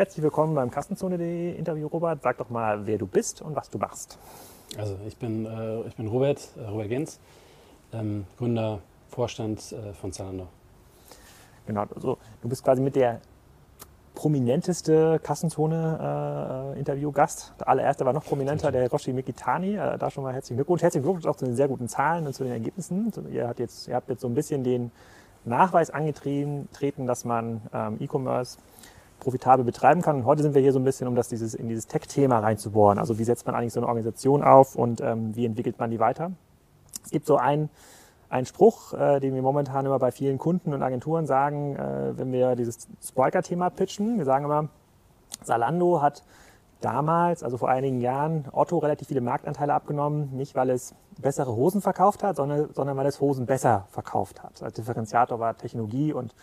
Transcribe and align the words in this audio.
Herzlich 0.00 0.22
willkommen 0.22 0.54
beim 0.54 0.70
Kassenzone.de 0.70 1.56
Interview, 1.56 1.86
Robert. 1.86 2.22
Sag 2.22 2.38
doch 2.38 2.48
mal, 2.48 2.86
wer 2.86 2.96
du 2.96 3.06
bist 3.06 3.42
und 3.42 3.54
was 3.54 3.68
du 3.68 3.76
machst. 3.76 4.16
Also 4.78 4.96
ich 5.06 5.18
bin, 5.18 5.44
äh, 5.44 5.82
ich 5.82 5.94
bin 5.94 6.06
Robert, 6.06 6.40
äh, 6.56 6.62
Robert 6.68 6.88
Gens, 6.88 7.20
ähm, 7.92 8.24
Gründer, 8.38 8.78
Vorstand 9.10 9.60
äh, 9.72 9.92
von 9.92 10.10
Zalando. 10.10 10.46
Genau, 11.66 11.84
also 11.94 12.16
du 12.40 12.48
bist 12.48 12.64
quasi 12.64 12.80
mit 12.80 12.96
der 12.96 13.20
prominenteste 14.14 15.20
Kassenzone-Interview-Gast. 15.22 17.52
der 17.60 17.68
allererste 17.68 18.06
war 18.06 18.14
noch 18.14 18.24
prominenter, 18.24 18.72
der 18.72 18.90
Roshi 18.90 19.12
Mikitani. 19.12 19.76
Äh, 19.76 19.98
da 19.98 20.10
schon 20.10 20.24
mal 20.24 20.32
herzlichen 20.32 20.56
Glückwunsch. 20.56 20.80
Herzlichen 20.80 21.02
Glückwunsch 21.02 21.26
auch 21.26 21.36
zu 21.36 21.44
den 21.44 21.56
sehr 21.56 21.68
guten 21.68 21.88
Zahlen 21.88 22.26
und 22.26 22.32
zu 22.32 22.44
den 22.44 22.54
Ergebnissen. 22.54 23.12
Ihr 23.30 23.48
habt 23.48 23.58
jetzt, 23.58 23.86
ihr 23.86 23.96
habt 23.96 24.08
jetzt 24.08 24.22
so 24.22 24.28
ein 24.28 24.34
bisschen 24.34 24.64
den 24.64 24.92
Nachweis 25.44 25.90
angetreten, 25.90 27.06
dass 27.06 27.26
man 27.26 27.60
ähm, 27.74 27.98
E-Commerce 28.00 28.56
profitabel 29.20 29.64
betreiben 29.64 30.02
kann. 30.02 30.16
Und 30.16 30.24
heute 30.24 30.42
sind 30.42 30.54
wir 30.54 30.62
hier 30.62 30.72
so 30.72 30.78
ein 30.78 30.84
bisschen, 30.84 31.06
um 31.06 31.14
das 31.14 31.28
dieses, 31.28 31.54
in 31.54 31.68
dieses 31.68 31.86
Tech-Thema 31.86 32.40
reinzubohren. 32.40 32.98
Also 32.98 33.18
wie 33.18 33.24
setzt 33.24 33.46
man 33.46 33.54
eigentlich 33.54 33.72
so 33.72 33.80
eine 33.80 33.86
Organisation 33.86 34.42
auf 34.42 34.74
und 34.74 35.00
ähm, 35.00 35.36
wie 35.36 35.46
entwickelt 35.46 35.78
man 35.78 35.90
die 35.90 36.00
weiter? 36.00 36.32
Es 37.04 37.10
gibt 37.10 37.26
so 37.26 37.36
einen, 37.36 37.70
einen 38.28 38.46
Spruch, 38.46 38.94
äh, 38.94 39.20
den 39.20 39.34
wir 39.34 39.42
momentan 39.42 39.86
immer 39.86 39.98
bei 39.98 40.10
vielen 40.10 40.38
Kunden 40.38 40.74
und 40.74 40.82
Agenturen 40.82 41.26
sagen, 41.26 41.76
äh, 41.76 42.18
wenn 42.18 42.32
wir 42.32 42.56
dieses 42.56 42.88
Spriker-Thema 43.02 43.70
pitchen. 43.70 44.18
Wir 44.18 44.24
sagen 44.24 44.44
immer, 44.44 44.68
Salando 45.42 46.02
hat 46.02 46.22
damals, 46.80 47.42
also 47.42 47.58
vor 47.58 47.68
einigen 47.68 48.00
Jahren, 48.00 48.46
Otto 48.52 48.78
relativ 48.78 49.08
viele 49.08 49.20
Marktanteile 49.20 49.74
abgenommen, 49.74 50.34
nicht 50.34 50.54
weil 50.54 50.70
es 50.70 50.94
bessere 51.20 51.54
Hosen 51.54 51.82
verkauft 51.82 52.22
hat, 52.22 52.36
sondern, 52.36 52.72
sondern 52.72 52.96
weil 52.96 53.06
es 53.06 53.20
Hosen 53.20 53.46
besser 53.46 53.86
verkauft 53.90 54.42
hat. 54.42 54.62
Als 54.62 54.74
Differenziator 54.74 55.38
war 55.38 55.56
Technologie 55.56 56.12
und 56.12 56.34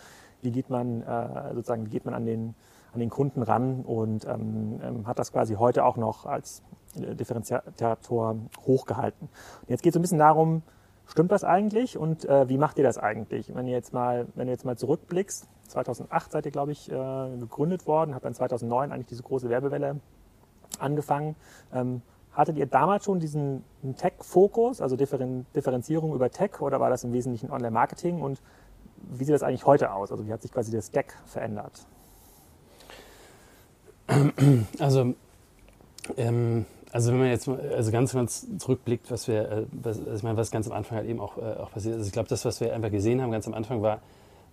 wie 0.42 0.52
geht 0.52 0.70
man 0.70 1.02
äh, 1.02 1.54
sozusagen, 1.54 1.86
wie 1.86 1.90
geht 1.90 2.06
man 2.06 2.14
an 2.14 2.26
den, 2.26 2.56
an 2.98 3.00
den 3.00 3.10
Kunden 3.12 3.44
ran 3.44 3.82
und 3.86 4.26
ähm, 4.26 4.80
ähm, 4.82 5.08
hat 5.08 5.20
das 5.20 5.32
quasi 5.32 5.54
heute 5.54 5.86
auch 5.86 5.98
noch 5.98 6.26
als 6.26 6.64
äh, 7.00 7.14
Differenziator 7.14 8.36
hochgehalten. 8.66 9.30
Und 9.62 9.70
jetzt 9.70 9.84
geht 9.84 9.92
es 9.92 9.94
so 9.94 10.00
ein 10.00 10.02
bisschen 10.02 10.18
darum, 10.18 10.64
stimmt 11.06 11.32
das 11.32 11.44
eigentlich 11.44 11.96
und 11.96 12.26
äh, 12.26 12.50
wie 12.50 12.58
macht 12.58 12.80
ihr 12.80 12.84
das 12.84 12.98
eigentlich? 12.98 13.54
Wenn 13.54 13.68
ihr 13.68 13.74
jetzt 13.74 13.94
mal, 13.94 14.26
wenn 14.34 14.48
du 14.48 14.52
jetzt 14.52 14.66
mal 14.66 14.78
zurückblickst, 14.78 15.48
2008 15.68 16.32
seid 16.32 16.46
ihr, 16.48 16.52
glaube 16.52 16.72
ich, 16.72 16.92
äh, 16.92 17.38
gegründet 17.40 17.86
worden, 17.86 18.16
habt 18.16 18.26
dann 18.26 18.34
2009 18.34 18.92
eigentlich 18.92 19.06
diese 19.06 19.22
große 19.22 19.48
Werbewelle 19.48 20.00
angefangen. 20.80 21.36
Ähm, 21.72 22.02
hattet 22.34 22.58
ihr 22.58 22.66
damals 22.66 23.06
schon 23.06 23.20
diesen 23.20 23.64
Tech-Fokus, 23.98 24.82
also 24.82 24.96
Differenzierung 24.96 26.16
über 26.16 26.32
Tech, 26.32 26.62
oder 26.62 26.80
war 26.80 26.90
das 26.90 27.04
im 27.04 27.14
Wesentlichen 27.14 27.52
Online-Marketing? 27.52 28.22
Und 28.22 28.42
wie 29.12 29.24
sieht 29.24 29.36
das 29.36 29.44
eigentlich 29.44 29.68
heute 29.68 29.92
aus? 29.92 30.12
Also 30.12 30.26
wie 30.26 30.34
hat 30.34 30.42
sich 30.42 30.52
quasi 30.52 30.72
der 30.72 30.82
Stack 30.82 31.14
verändert? 31.26 31.88
Also, 34.80 35.14
ähm, 36.16 36.66
also 36.92 37.12
wenn 37.12 37.20
man 37.20 37.30
jetzt 37.30 37.48
also 37.48 37.92
ganz, 37.92 38.14
ganz 38.14 38.48
zurückblickt, 38.60 39.12
was 39.12 39.28
wir, 39.28 39.52
äh, 39.52 39.64
was, 39.72 40.00
also 40.00 40.14
ich 40.14 40.24
meine, 40.24 40.38
was 40.38 40.52
ganz 40.52 40.68
am 40.68 40.74
Anfang 40.74 41.00
halt 41.00 41.10
eben 41.10 41.20
auch, 41.20 41.38
äh, 41.38 41.42
auch 41.42 41.72
passiert 41.72 41.96
ist. 41.96 42.00
Also 42.00 42.08
ich 42.08 42.14
glaube, 42.14 42.30
das, 42.30 42.46
was 42.46 42.62
wir 42.62 42.74
einfach 42.74 42.92
gesehen 42.92 43.22
haben, 43.22 43.32
ganz 43.32 43.48
am 43.48 43.54
Anfang 43.54 43.82
war, 43.82 44.00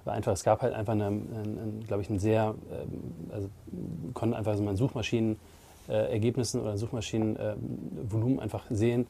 war 0.04 0.14
einfach, 0.14 0.32
es 0.32 0.44
gab 0.44 0.62
halt 0.62 0.74
einfach, 0.74 0.92
eine, 0.92 1.06
ein, 1.06 1.84
glaube 1.86 2.02
ich, 2.02 2.10
ein 2.10 2.18
sehr, 2.18 2.54
ähm, 2.70 3.30
also 3.32 3.48
konnten 4.12 4.34
einfach 4.34 4.56
so 4.56 4.62
mal 4.62 4.76
Suchmaschinen 4.76 5.36
äh, 5.88 6.32
oder 6.54 6.76
Suchmaschinenvolumen 6.76 8.38
äh, 8.38 8.42
einfach 8.42 8.64
sehen, 8.70 9.06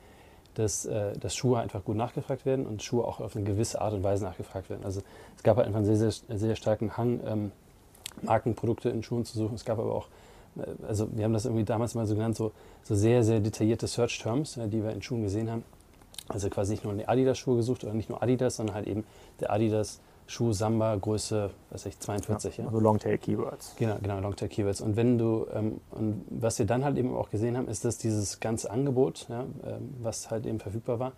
dass, 0.55 0.84
äh, 0.87 1.17
dass 1.19 1.34
Schuhe 1.34 1.59
einfach 1.59 1.84
gut 1.84 1.97
nachgefragt 1.97 2.47
werden 2.47 2.67
und 2.67 2.83
Schuhe 2.83 3.05
auch 3.05 3.20
auf 3.20 3.37
eine 3.37 3.45
gewisse 3.45 3.81
Art 3.81 3.95
und 3.95 4.03
Weise 4.03 4.25
nachgefragt 4.25 4.70
werden. 4.70 4.84
Also 4.84 5.03
es 5.37 5.42
gab 5.42 5.56
halt 5.56 5.67
einfach 5.67 5.81
einen 5.81 5.97
sehr, 5.97 6.11
sehr, 6.11 6.39
sehr 6.39 6.56
starken 6.56 6.97
Hang, 6.97 7.20
ähm, 7.27 7.53
Markenprodukte 8.22 8.91
in 8.91 9.03
Schuhen 9.03 9.25
zu 9.25 9.37
suchen. 9.37 9.55
Es 9.55 9.65
gab 9.65 9.78
aber 9.78 9.92
auch, 9.92 10.09
also 10.86 11.08
wir 11.12 11.24
haben 11.24 11.33
das 11.33 11.44
irgendwie 11.44 11.64
damals 11.64 11.94
mal 11.94 12.06
so 12.06 12.14
genannt, 12.14 12.36
so, 12.36 12.52
so 12.83 12.94
sehr, 12.94 13.22
sehr 13.25 13.41
detaillierte 13.41 13.87
Search-Terms, 13.87 14.56
ja, 14.56 14.66
die 14.66 14.82
wir 14.82 14.91
in 14.91 15.03
Schuhen 15.03 15.22
gesehen 15.22 15.50
haben. 15.50 15.65
Also 16.28 16.48
quasi 16.48 16.72
nicht 16.72 16.84
nur 16.84 16.92
eine 16.92 17.09
Adidas-Schuhe 17.09 17.56
gesucht 17.56 17.84
oder 17.84 17.92
nicht 17.92 18.09
nur 18.09 18.22
Adidas, 18.22 18.56
sondern 18.56 18.75
halt 18.75 18.87
eben 18.87 19.04
der 19.41 19.53
Adidas 19.53 20.00
Schuh 20.26 20.53
Samba 20.53 20.97
Größe, 20.97 21.50
was 21.70 21.84
ich 21.84 21.98
42. 21.98 22.56
Ja, 22.56 22.66
also 22.66 22.81
Longtail 22.81 23.19
Keywords. 23.19 23.75
Genau, 23.76 23.97
genau 24.00 24.20
Longtail 24.20 24.48
Keywords. 24.48 24.81
Und 24.81 24.97
wenn 24.97 25.19
du 25.19 25.47
ähm, 25.53 25.81
und 25.91 26.25
was 26.31 26.59
wir 26.59 26.66
dann 26.66 26.84
halt 26.84 26.97
eben 26.97 27.15
auch 27.15 27.31
gesehen 27.31 27.59
haben, 27.59 27.69
ist, 27.69 27.84
dass 27.84 27.98
dieses 27.98 28.41
ganze 28.41 28.71
Angebot, 28.71 29.26
ja, 29.28 29.41
ähm, 29.42 29.94
was 30.00 30.31
halt 30.31 30.47
eben 30.47 30.60
verfügbar 30.60 30.98
war, 30.98 31.12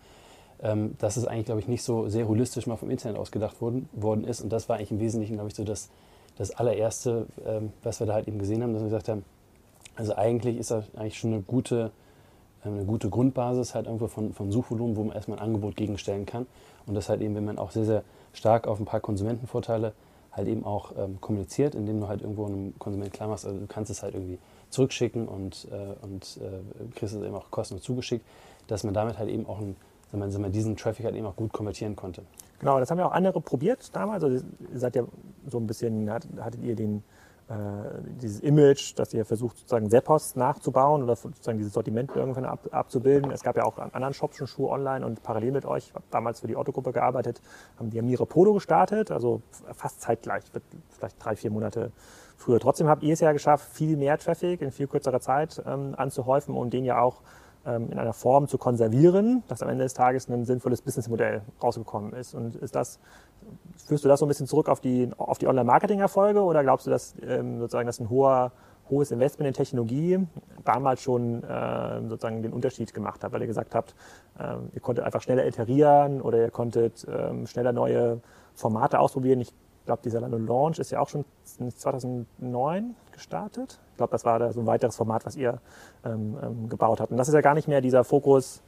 ähm, 0.61 0.95
dass 0.97 1.15
es 1.15 1.25
eigentlich, 1.25 1.45
glaube 1.45 1.61
ich, 1.61 1.67
nicht 1.67 1.83
so 1.83 2.09
sehr 2.09 2.27
holistisch 2.27 2.67
mal 2.67 2.75
vom 2.75 2.89
Internet 2.89 3.17
ausgedacht 3.17 3.61
worden, 3.61 3.87
worden 3.93 4.25
ist. 4.25 4.41
Und 4.41 4.51
das 4.51 4.67
war 4.67 4.77
eigentlich 4.77 4.91
im 4.91 4.99
Wesentlichen, 4.99 5.35
glaube 5.35 5.49
ich, 5.49 5.55
so 5.55 5.63
das, 5.63 5.89
das 6.37 6.51
allererste, 6.51 7.27
ähm, 7.45 7.73
was 7.83 7.99
wir 7.99 8.07
da 8.07 8.13
halt 8.13 8.27
eben 8.27 8.39
gesehen 8.39 8.63
haben, 8.63 8.73
dass 8.73 8.81
wir 8.81 8.89
gesagt 8.89 9.09
haben, 9.09 9.25
also 9.95 10.15
eigentlich 10.15 10.57
ist 10.57 10.71
das 10.71 10.85
eigentlich 10.95 11.17
schon 11.17 11.33
eine 11.33 11.41
gute, 11.41 11.91
ähm, 12.63 12.75
eine 12.75 12.85
gute 12.85 13.09
Grundbasis 13.09 13.73
halt 13.73 13.87
irgendwo 13.87 14.07
von, 14.07 14.33
von 14.33 14.51
Suchvolumen, 14.51 14.95
wo 14.95 15.03
man 15.03 15.15
erstmal 15.15 15.39
ein 15.39 15.43
Angebot 15.43 15.75
gegenstellen 15.75 16.25
kann. 16.25 16.45
Und 16.85 16.95
das 16.95 17.09
halt 17.09 17.21
eben, 17.21 17.35
wenn 17.35 17.45
man 17.45 17.57
auch 17.57 17.71
sehr, 17.71 17.85
sehr 17.85 18.03
stark 18.33 18.67
auf 18.67 18.79
ein 18.79 18.85
paar 18.85 18.99
Konsumentenvorteile 18.99 19.93
halt 20.31 20.47
eben 20.47 20.63
auch 20.63 20.91
ähm, 20.97 21.19
kommuniziert, 21.19 21.73
indem 21.73 21.99
du 21.99 22.07
halt 22.07 22.21
irgendwo 22.21 22.45
einem 22.45 22.77
Konsument 22.77 23.11
klar 23.11 23.27
machst, 23.27 23.45
also 23.45 23.59
du 23.59 23.65
kannst 23.65 23.89
es 23.89 24.03
halt 24.03 24.13
irgendwie 24.13 24.37
zurückschicken 24.69 25.27
und, 25.27 25.67
äh, 25.71 26.05
und 26.05 26.39
äh, 26.41 26.95
kriegst 26.95 27.15
es 27.15 27.23
eben 27.23 27.33
auch 27.33 27.49
kostenlos 27.49 27.83
zugeschickt, 27.83 28.23
dass 28.67 28.83
man 28.83 28.93
damit 28.93 29.17
halt 29.17 29.29
eben 29.29 29.47
auch 29.47 29.59
einen, 29.59 29.75
sagen 30.11 30.43
wir, 30.43 30.49
diesen 30.51 30.77
Traffic 30.77 31.05
halt 31.05 31.15
eben 31.15 31.25
auch 31.25 31.35
gut 31.35 31.51
konvertieren 31.51 31.95
konnte. 31.95 32.21
Genau, 32.59 32.79
das 32.79 32.89
haben 32.89 32.99
ja 32.99 33.05
auch 33.05 33.11
andere 33.11 33.41
probiert 33.41 33.95
damals. 33.95 34.23
Also 34.23 34.37
ihr 34.37 34.79
seid 34.79 34.95
ja 34.95 35.03
so 35.45 35.59
ein 35.59 35.67
bisschen, 35.67 36.09
hattet 36.11 36.61
ihr 36.63 36.75
den 36.75 37.03
äh, 37.49 37.53
dieses 38.21 38.41
Image, 38.41 38.93
dass 38.97 39.13
ihr 39.13 39.23
versucht, 39.23 39.57
sozusagen 39.57 39.89
Seppos 39.89 40.35
nachzubauen 40.35 41.01
oder 41.01 41.15
sozusagen 41.15 41.57
dieses 41.57 41.71
Sortiment 41.71 42.13
irgendwann 42.13 42.43
ab, 42.43 42.67
abzubilden. 42.71 43.31
Es 43.31 43.41
gab 43.41 43.55
ja 43.55 43.63
auch 43.63 43.77
an 43.77 43.91
anderen 43.93 44.13
Shops 44.13 44.35
schon 44.35 44.47
Schuhe 44.47 44.69
online 44.69 45.05
und 45.05 45.23
parallel 45.23 45.53
mit 45.53 45.65
euch, 45.65 45.93
damals 46.11 46.41
für 46.41 46.47
die 46.47 46.57
Otto-Gruppe 46.57 46.91
gearbeitet, 46.91 47.41
haben 47.79 47.89
die 47.89 47.99
Amire 47.99 48.25
Polo 48.25 48.53
gestartet, 48.53 49.11
also 49.11 49.41
fast 49.73 50.01
zeitgleich, 50.01 50.43
vielleicht 50.89 51.23
drei, 51.23 51.37
vier 51.37 51.51
Monate 51.51 51.93
früher. 52.35 52.59
Trotzdem 52.59 52.89
habt 52.89 53.03
ihr 53.03 53.13
es 53.13 53.21
ja 53.21 53.31
geschafft, 53.31 53.69
viel 53.71 53.95
mehr 53.95 54.17
Traffic 54.17 54.61
in 54.61 54.71
viel 54.71 54.87
kürzerer 54.87 55.21
Zeit 55.21 55.63
ähm, 55.65 55.95
anzuhäufen 55.95 56.53
und 56.53 56.73
den 56.73 56.83
ja 56.83 56.99
auch 56.99 57.21
in 57.75 57.99
einer 57.99 58.13
Form 58.13 58.47
zu 58.47 58.57
konservieren, 58.57 59.43
dass 59.47 59.61
am 59.61 59.69
Ende 59.69 59.83
des 59.83 59.93
Tages 59.93 60.29
ein 60.29 60.45
sinnvolles 60.45 60.81
Businessmodell 60.81 61.41
rausgekommen 61.61 62.13
ist. 62.13 62.33
Und 62.33 62.55
ist 62.55 62.75
das, 62.75 62.99
führst 63.85 64.05
du 64.05 64.07
das 64.07 64.19
so 64.19 64.25
ein 64.25 64.29
bisschen 64.29 64.47
zurück 64.47 64.69
auf 64.69 64.79
die, 64.79 65.09
auf 65.17 65.37
die 65.37 65.47
Online-Marketing-Erfolge 65.47 66.41
oder 66.41 66.63
glaubst 66.63 66.87
du, 66.87 66.91
dass 66.91 67.15
ähm, 67.21 67.59
sozusagen 67.59 67.87
das 67.87 67.99
ein 67.99 68.09
hoher, 68.09 68.51
hohes 68.89 69.11
Investment 69.11 69.47
in 69.49 69.53
Technologie 69.53 70.19
damals 70.63 71.01
schon 71.01 71.43
äh, 71.43 72.01
sozusagen 72.07 72.41
den 72.41 72.53
Unterschied 72.53 72.93
gemacht 72.93 73.23
hat, 73.23 73.33
weil 73.33 73.41
ihr 73.41 73.47
gesagt 73.47 73.75
habt, 73.75 73.95
ähm, 74.39 74.69
ihr 74.73 74.81
konntet 74.81 75.03
einfach 75.03 75.21
schneller 75.21 75.45
iterieren 75.45 76.21
oder 76.21 76.37
ihr 76.39 76.51
konntet 76.51 77.05
ähm, 77.09 77.47
schneller 77.47 77.73
neue 77.73 78.21
Formate 78.55 78.99
ausprobieren. 78.99 79.41
Ich 79.41 79.53
glaube, 79.87 80.01
dieser 80.03 80.21
Lando 80.21 80.37
Launch 80.37 80.79
ist 80.79 80.91
ja 80.91 80.99
auch 80.99 81.09
schon 81.09 81.25
2009 81.43 82.95
gestartet. 83.11 83.79
Ich 83.91 83.97
glaube, 83.97 84.11
das 84.11 84.23
war 84.25 84.37
da 84.37 84.53
so 84.53 84.59
ein 84.59 84.67
weiteres 84.67 84.95
Format, 84.95 85.25
was 85.25 85.35
ihr 85.35 85.59
ähm, 86.05 86.37
ähm, 86.41 86.69
gebaut 86.69 86.99
habt. 86.99 87.11
Und 87.11 87.17
das 87.17 87.27
ist 87.27 87.33
ja 87.33 87.41
gar 87.41 87.55
nicht 87.55 87.67
mehr 87.67 87.81
dieser 87.81 88.03
Fokus 88.03 88.61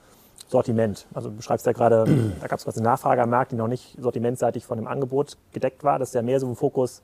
Sortiment. 0.47 1.07
Also 1.13 1.30
du 1.30 1.35
beschreibst 1.35 1.66
ja 1.66 1.74
gerade, 1.74 2.06
da 2.41 2.47
gab 2.47 2.57
es 2.57 2.66
quasi 2.66 2.80
eine 2.80 2.90
Nachfrage 2.90 3.22
am 3.22 3.30
Markt, 3.30 3.52
die 3.52 3.56
noch 3.56 3.68
nicht 3.68 3.97
sortimentseitig 4.00 4.66
von 4.66 4.78
dem 4.78 4.88
Angebot 4.88 5.38
gedeckt 5.52 5.84
war. 5.84 6.00
Das 6.00 6.09
ist 6.09 6.16
ja 6.16 6.24
mehr 6.24 6.40
so 6.40 6.47
ein 6.47 6.56
Fokus 6.56 7.03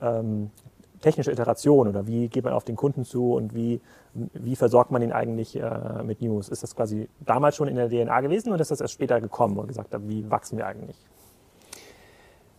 ähm, 0.00 0.50
technische 1.00 1.32
Iteration 1.32 1.88
oder 1.88 2.06
wie 2.06 2.28
geht 2.28 2.44
man 2.44 2.52
auf 2.52 2.64
den 2.64 2.76
Kunden 2.76 3.04
zu 3.04 3.34
und 3.34 3.54
wie, 3.54 3.80
wie 4.14 4.56
versorgt 4.56 4.90
man 4.90 5.02
ihn 5.02 5.12
eigentlich 5.12 5.56
äh, 5.56 6.02
mit 6.04 6.22
News? 6.22 6.48
Ist 6.48 6.62
das 6.62 6.76
quasi 6.76 7.08
damals 7.20 7.56
schon 7.56 7.68
in 7.68 7.76
der 7.76 7.88
DNA 7.88 8.20
gewesen 8.20 8.52
oder 8.52 8.60
ist 8.60 8.70
das 8.70 8.80
erst 8.80 8.94
später 8.94 9.20
gekommen, 9.20 9.56
ihr 9.58 9.66
gesagt 9.66 9.94
wie 10.08 10.30
wachsen 10.30 10.58
wir 10.58 10.66
eigentlich? 10.66 10.96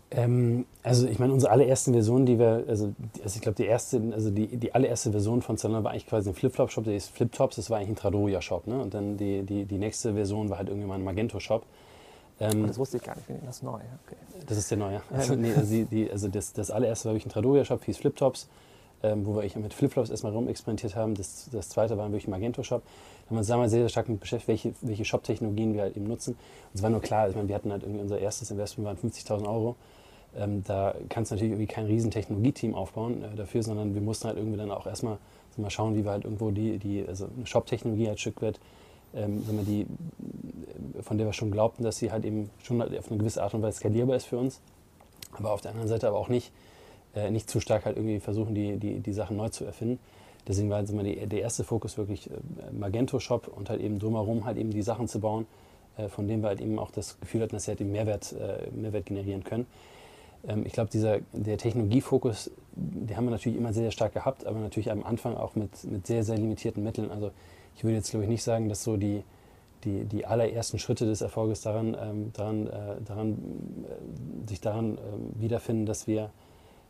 Ähm, 0.10 0.66
also 0.84 1.06
ich 1.08 1.20
meine, 1.20 1.34
unsere 1.34 1.52
allerersten 1.52 1.92
Versionen, 1.92 2.26
die 2.26 2.40
wir, 2.40 2.64
also, 2.68 2.94
also 3.24 3.36
ich 3.36 3.42
glaube 3.42 3.56
die 3.56 3.66
erste, 3.66 4.02
also 4.14 4.32
die, 4.32 4.48
die 4.48 4.74
allererste 4.74 5.12
Version 5.12 5.42
von 5.42 5.58
Zalando 5.58 5.84
war 5.84 5.92
eigentlich 5.92 6.08
quasi 6.08 6.30
ein 6.30 6.36
Flip-Flop-Shop, 6.36 6.86
der 6.86 6.96
ist 6.96 7.10
Flip-Tops, 7.10 7.58
das 7.58 7.70
war 7.70 7.78
eigentlich 7.78 7.90
ein 7.90 7.96
Tradoria-Shop, 7.98 8.68
ne? 8.68 8.80
Und 8.80 8.94
dann 8.94 9.18
die, 9.18 9.44
die, 9.44 9.66
die 9.66 9.78
nächste 9.78 10.14
Version 10.14 10.50
war 10.50 10.60
halt 10.60 10.70
irgendwie 10.70 10.88
mal 10.88 10.96
ein 10.96 11.04
Magento-Shop. 11.04 11.66
Ähm, 12.40 12.68
das 12.68 12.78
wusste 12.78 12.98
ich 12.98 13.04
gar 13.04 13.16
nicht, 13.16 13.28
das 13.46 13.58
ist 13.58 13.64
neu. 13.64 13.74
Okay. 13.74 14.16
Das 14.46 14.58
ist 14.58 14.72
der 14.72 14.78
neue. 14.78 15.02
Also, 15.12 15.36
nee, 15.36 15.54
also, 15.54 15.70
die, 15.70 15.86
die, 15.86 16.10
also 16.10 16.30
das, 16.30 16.54
das 16.54 16.72
allererste 16.72 17.10
war 17.10 17.14
wirklich 17.14 17.26
ein 17.26 17.32
Tradoria-Shop, 17.32 17.84
hieß 17.84 17.98
Flip-Tops, 17.98 18.48
ähm, 19.12 19.26
wo 19.26 19.36
wir 19.36 19.50
mit 19.60 19.74
Flip-Flops 19.74 20.10
erstmal 20.10 20.34
rumexperimentiert 20.34 20.96
haben. 20.96 21.16
Das, 21.16 21.50
das 21.52 21.70
zweite 21.70 21.98
war 21.98 22.06
wirklich 22.08 22.28
ein 22.28 22.32
Magento-Shop. 22.32 22.82
Da 22.84 23.30
haben 23.30 23.36
wir 23.36 23.40
uns 23.40 23.48
damals 23.48 23.72
sehr, 23.72 23.82
sehr 23.82 23.90
stark 23.90 24.10
mit 24.10 24.20
beschäftigt, 24.20 24.48
welche, 24.48 24.74
welche 24.82 25.06
Shop-Technologien 25.06 25.74
wir 25.74 25.82
halt 25.82 25.98
eben 25.98 26.08
nutzen. 26.08 26.34
Und 26.34 26.76
es 26.76 26.82
war 26.82 26.90
nur 26.90 27.02
klar, 27.02 27.30
ich 27.30 27.36
meine, 27.36 27.48
wir 27.48 27.56
hatten 27.56 27.72
halt 27.72 27.84
irgendwie 27.84 28.02
unser 28.02 28.20
erstes 28.20 28.52
Investment 28.52 28.88
waren 28.88 28.98
50.000 28.98 29.48
Euro. 29.48 29.76
Ähm, 30.36 30.64
da 30.66 30.94
kannst 31.10 31.32
du 31.32 31.36
natürlich 31.36 31.54
irgendwie 31.54 31.74
kein 31.74 31.86
riesen 31.86 32.12
Technologieteam 32.12 32.76
aufbauen 32.76 33.24
äh, 33.24 33.36
dafür, 33.36 33.64
sondern 33.64 33.96
wir 33.96 34.02
mussten 34.02 34.28
halt 34.28 34.38
irgendwie 34.38 34.58
dann 34.58 34.72
auch 34.72 34.86
erstmal 34.86 35.18
mal 35.58 35.70
schauen, 35.70 35.96
wie 35.96 36.06
wir 36.06 36.12
halt 36.12 36.24
irgendwo 36.24 36.52
die, 36.52 36.78
die 36.78 37.06
also 37.08 37.28
eine 37.36 37.46
Shop-Technologie 37.46 38.10
als 38.10 38.22
Stück 38.22 38.42
weit, 38.42 38.60
ähm, 39.16 39.44
die, 39.66 39.88
von 41.02 41.18
der 41.18 41.28
wir 41.28 41.34
schon 41.34 41.52
glaubten, 41.52 41.84
dass 41.84 41.98
sie 41.98 42.12
halt 42.12 42.26
eben 42.26 42.50
schon 42.62 42.82
halt 42.82 42.98
auf 42.98 43.10
eine 43.10 43.18
gewisse 43.18 43.42
Art 43.42 43.54
und 43.54 43.62
Weise 43.62 43.78
skalierbar 43.78 44.16
ist 44.16 44.26
für 44.26 44.38
uns, 44.38 44.62
aber 45.32 45.52
auf 45.52 45.62
der 45.62 45.72
anderen 45.72 45.90
Seite 45.90 46.08
aber 46.08 46.18
auch 46.18 46.30
nicht 46.30 46.52
äh, 47.16 47.32
nicht 47.32 47.50
zu 47.50 47.60
stark 47.60 47.86
halt 47.86 47.98
irgendwie 47.98 48.20
versuchen, 48.20 48.56
die, 48.56 48.78
die, 48.78 49.00
die 49.00 49.14
Sachen 49.14 49.38
neu 49.38 49.50
zu 49.50 49.66
erfinden. 49.66 50.00
Deswegen 50.48 50.70
war 50.70 50.80
jetzt 50.80 50.92
immer 50.92 51.04
die, 51.04 51.16
der 51.28 51.42
erste 51.42 51.64
Fokus 51.64 51.98
wirklich 51.98 52.30
äh, 52.30 52.34
Magento 52.72 53.20
Shop 53.20 53.48
und 53.48 53.70
halt 53.70 53.82
eben 53.82 54.00
drumherum 54.00 54.46
halt 54.46 54.58
eben 54.58 54.72
die 54.72 54.82
Sachen 54.82 55.08
zu 55.08 55.20
bauen, 55.20 55.46
äh, 55.98 56.08
von 56.08 56.28
denen 56.28 56.42
wir 56.42 56.50
halt 56.50 56.62
eben 56.62 56.80
auch 56.80 56.92
das 56.92 57.20
Gefühl 57.20 57.42
hatten, 57.42 57.56
dass 57.56 57.66
sie 57.66 57.72
halt 57.72 57.82
eben 57.82 57.92
Mehrwert, 57.92 58.34
äh, 58.34 58.70
Mehrwert 58.72 59.06
generieren 59.06 59.44
können. 59.44 59.66
Ähm, 60.48 60.66
ich 60.66 60.74
glaube, 60.74 60.90
dieser, 60.90 61.20
der 61.34 61.58
Technologiefokus, 61.58 62.52
den 62.76 63.16
haben 63.18 63.26
wir 63.26 63.32
natürlich 63.32 63.58
immer 63.58 63.74
sehr, 63.74 63.84
sehr 63.84 63.92
stark 63.92 64.14
gehabt, 64.14 64.46
aber 64.46 64.60
natürlich 64.60 64.92
am 64.92 65.04
Anfang 65.04 65.36
auch 65.36 65.56
mit, 65.56 65.84
mit 65.84 66.08
sehr, 66.08 66.24
sehr 66.24 66.38
limitierten 66.38 66.84
Mitteln. 66.84 67.12
Also 67.12 67.32
ich 67.76 67.84
würde 67.84 67.98
jetzt, 67.98 68.12
glaube 68.12 68.24
ich, 68.24 68.30
nicht 68.30 68.44
sagen, 68.44 68.70
dass 68.70 68.84
so 68.84 68.98
die, 68.98 69.24
die, 69.84 70.06
die 70.06 70.26
allerersten 70.26 70.80
Schritte 70.80 71.06
des 71.06 71.22
Erfolges 71.22 71.62
daran, 71.62 71.96
ähm, 72.00 72.32
daran, 72.34 72.68
äh, 72.68 73.02
daran 73.06 73.34
äh, 73.84 74.50
sich 74.50 74.62
daran 74.62 74.98
äh, 74.98 75.42
wiederfinden, 75.42 75.86
dass 75.86 76.08
wir 76.08 76.32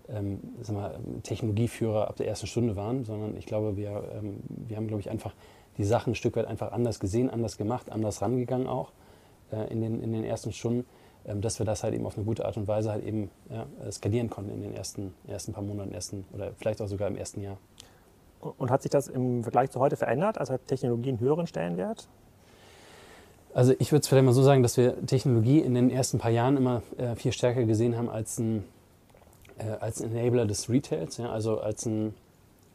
ähm, 0.10 0.40
mal, 0.72 1.00
Technologieführer 1.24 2.08
ab 2.08 2.16
der 2.16 2.28
ersten 2.28 2.48
Stunde 2.48 2.76
waren, 2.76 3.04
sondern 3.04 3.36
ich 3.38 3.46
glaube, 3.46 3.78
wir, 3.78 4.04
ähm, 4.16 4.38
wir 4.48 4.78
haben, 4.78 4.88
glaube 4.88 5.02
ich, 5.02 5.10
einfach 5.10 5.34
die 5.78 5.84
Sachen 5.84 6.12
ein 6.12 6.16
Stück 6.16 6.36
weit 6.36 6.46
einfach 6.46 6.72
anders 6.72 7.00
gesehen, 7.00 7.30
anders 7.30 7.58
gemacht, 7.58 7.92
anders 7.92 8.22
rangegangen 8.22 8.68
auch 8.68 8.92
äh, 9.52 9.72
in, 9.72 9.82
den, 9.82 10.02
in 10.02 10.12
den 10.12 10.24
ersten 10.24 10.52
Stunden, 10.52 10.86
ähm, 11.26 11.42
dass 11.42 11.60
wir 11.60 11.66
das 11.66 11.84
halt 11.84 11.94
eben 11.94 12.06
auf 12.06 12.16
eine 12.16 12.26
gute 12.26 12.46
Art 12.46 12.58
und 12.58 12.68
Weise 12.68 12.92
halt 12.92 13.04
eben 13.04 13.30
ja, 13.50 13.66
skalieren 13.92 14.30
konnten 14.30 14.52
in 14.52 14.62
den 14.62 14.74
ersten, 14.74 15.14
ersten 15.28 15.54
paar 15.54 15.64
Monaten, 15.64 15.92
ersten 15.94 16.26
oder 16.34 16.52
vielleicht 16.58 16.82
auch 16.82 16.88
sogar 16.88 17.08
im 17.08 17.16
ersten 17.16 17.42
Jahr. 17.42 17.58
Und 18.40 18.70
hat 18.70 18.84
sich 18.84 18.92
das 18.92 19.08
im 19.08 19.44
Vergleich 19.44 19.72
zu 19.72 19.80
heute 19.80 19.98
verändert? 19.98 20.38
Also 20.38 20.54
hat 20.54 20.68
Technologie 20.68 21.10
einen 21.10 21.20
höheren 21.20 21.48
Stellenwert? 21.48 22.08
Also 23.54 23.74
ich 23.80 23.92
würde 23.92 24.02
es 24.02 24.08
vielleicht 24.08 24.26
mal 24.26 24.34
so 24.34 24.44
sagen, 24.44 24.62
dass 24.62 24.78
wir 24.78 25.04
Technologie 25.08 25.60
in 25.60 25.74
den 25.74 25.90
ersten 25.90 26.20
paar 26.20 26.30
Jahren 26.30 26.58
immer 26.58 26.84
äh, 26.98 27.16
viel 27.16 27.32
stärker 27.32 27.64
gesehen 27.64 27.98
haben 27.98 28.10
als 28.10 28.38
ein 28.38 28.64
äh, 29.58 29.70
als 29.80 30.02
Enabler 30.02 30.46
des 30.46 30.70
Retails, 30.70 31.18
ja, 31.18 31.30
also 31.30 31.60
als, 31.60 31.86
ein, 31.86 32.14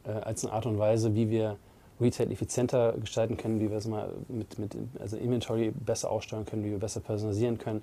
äh, 0.05 0.11
als 0.11 0.43
eine 0.43 0.53
Art 0.53 0.65
und 0.65 0.77
Weise, 0.77 1.15
wie 1.15 1.29
wir 1.29 1.57
Retail 1.99 2.31
effizienter 2.31 2.93
gestalten 2.93 3.37
können, 3.37 3.59
wie 3.59 3.69
wir 3.69 3.77
es 3.77 3.87
mal 3.87 4.09
mit, 4.27 4.57
mit 4.59 4.75
also 4.99 5.17
Inventory 5.17 5.71
besser 5.71 6.11
aussteuern 6.11 6.45
können, 6.45 6.63
wie 6.63 6.71
wir 6.71 6.79
besser 6.79 6.99
personalisieren 6.99 7.57
können, 7.57 7.81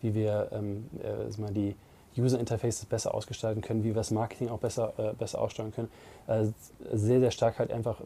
wie 0.00 0.14
wir 0.14 0.48
ähm, 0.52 0.88
äh, 1.02 1.40
mal 1.40 1.52
die 1.52 1.74
User 2.18 2.40
Interfaces 2.40 2.86
besser 2.86 3.14
ausgestalten 3.14 3.62
können, 3.62 3.84
wie 3.84 3.88
wir 3.88 3.94
das 3.94 4.10
Marketing 4.10 4.48
auch 4.48 4.58
besser, 4.58 4.92
äh, 4.98 5.12
besser 5.12 5.40
aussteuern 5.40 5.72
können. 5.72 5.88
Also 6.26 6.52
sehr, 6.92 7.20
sehr 7.20 7.30
stark 7.30 7.58
halt 7.58 7.72
einfach 7.72 8.00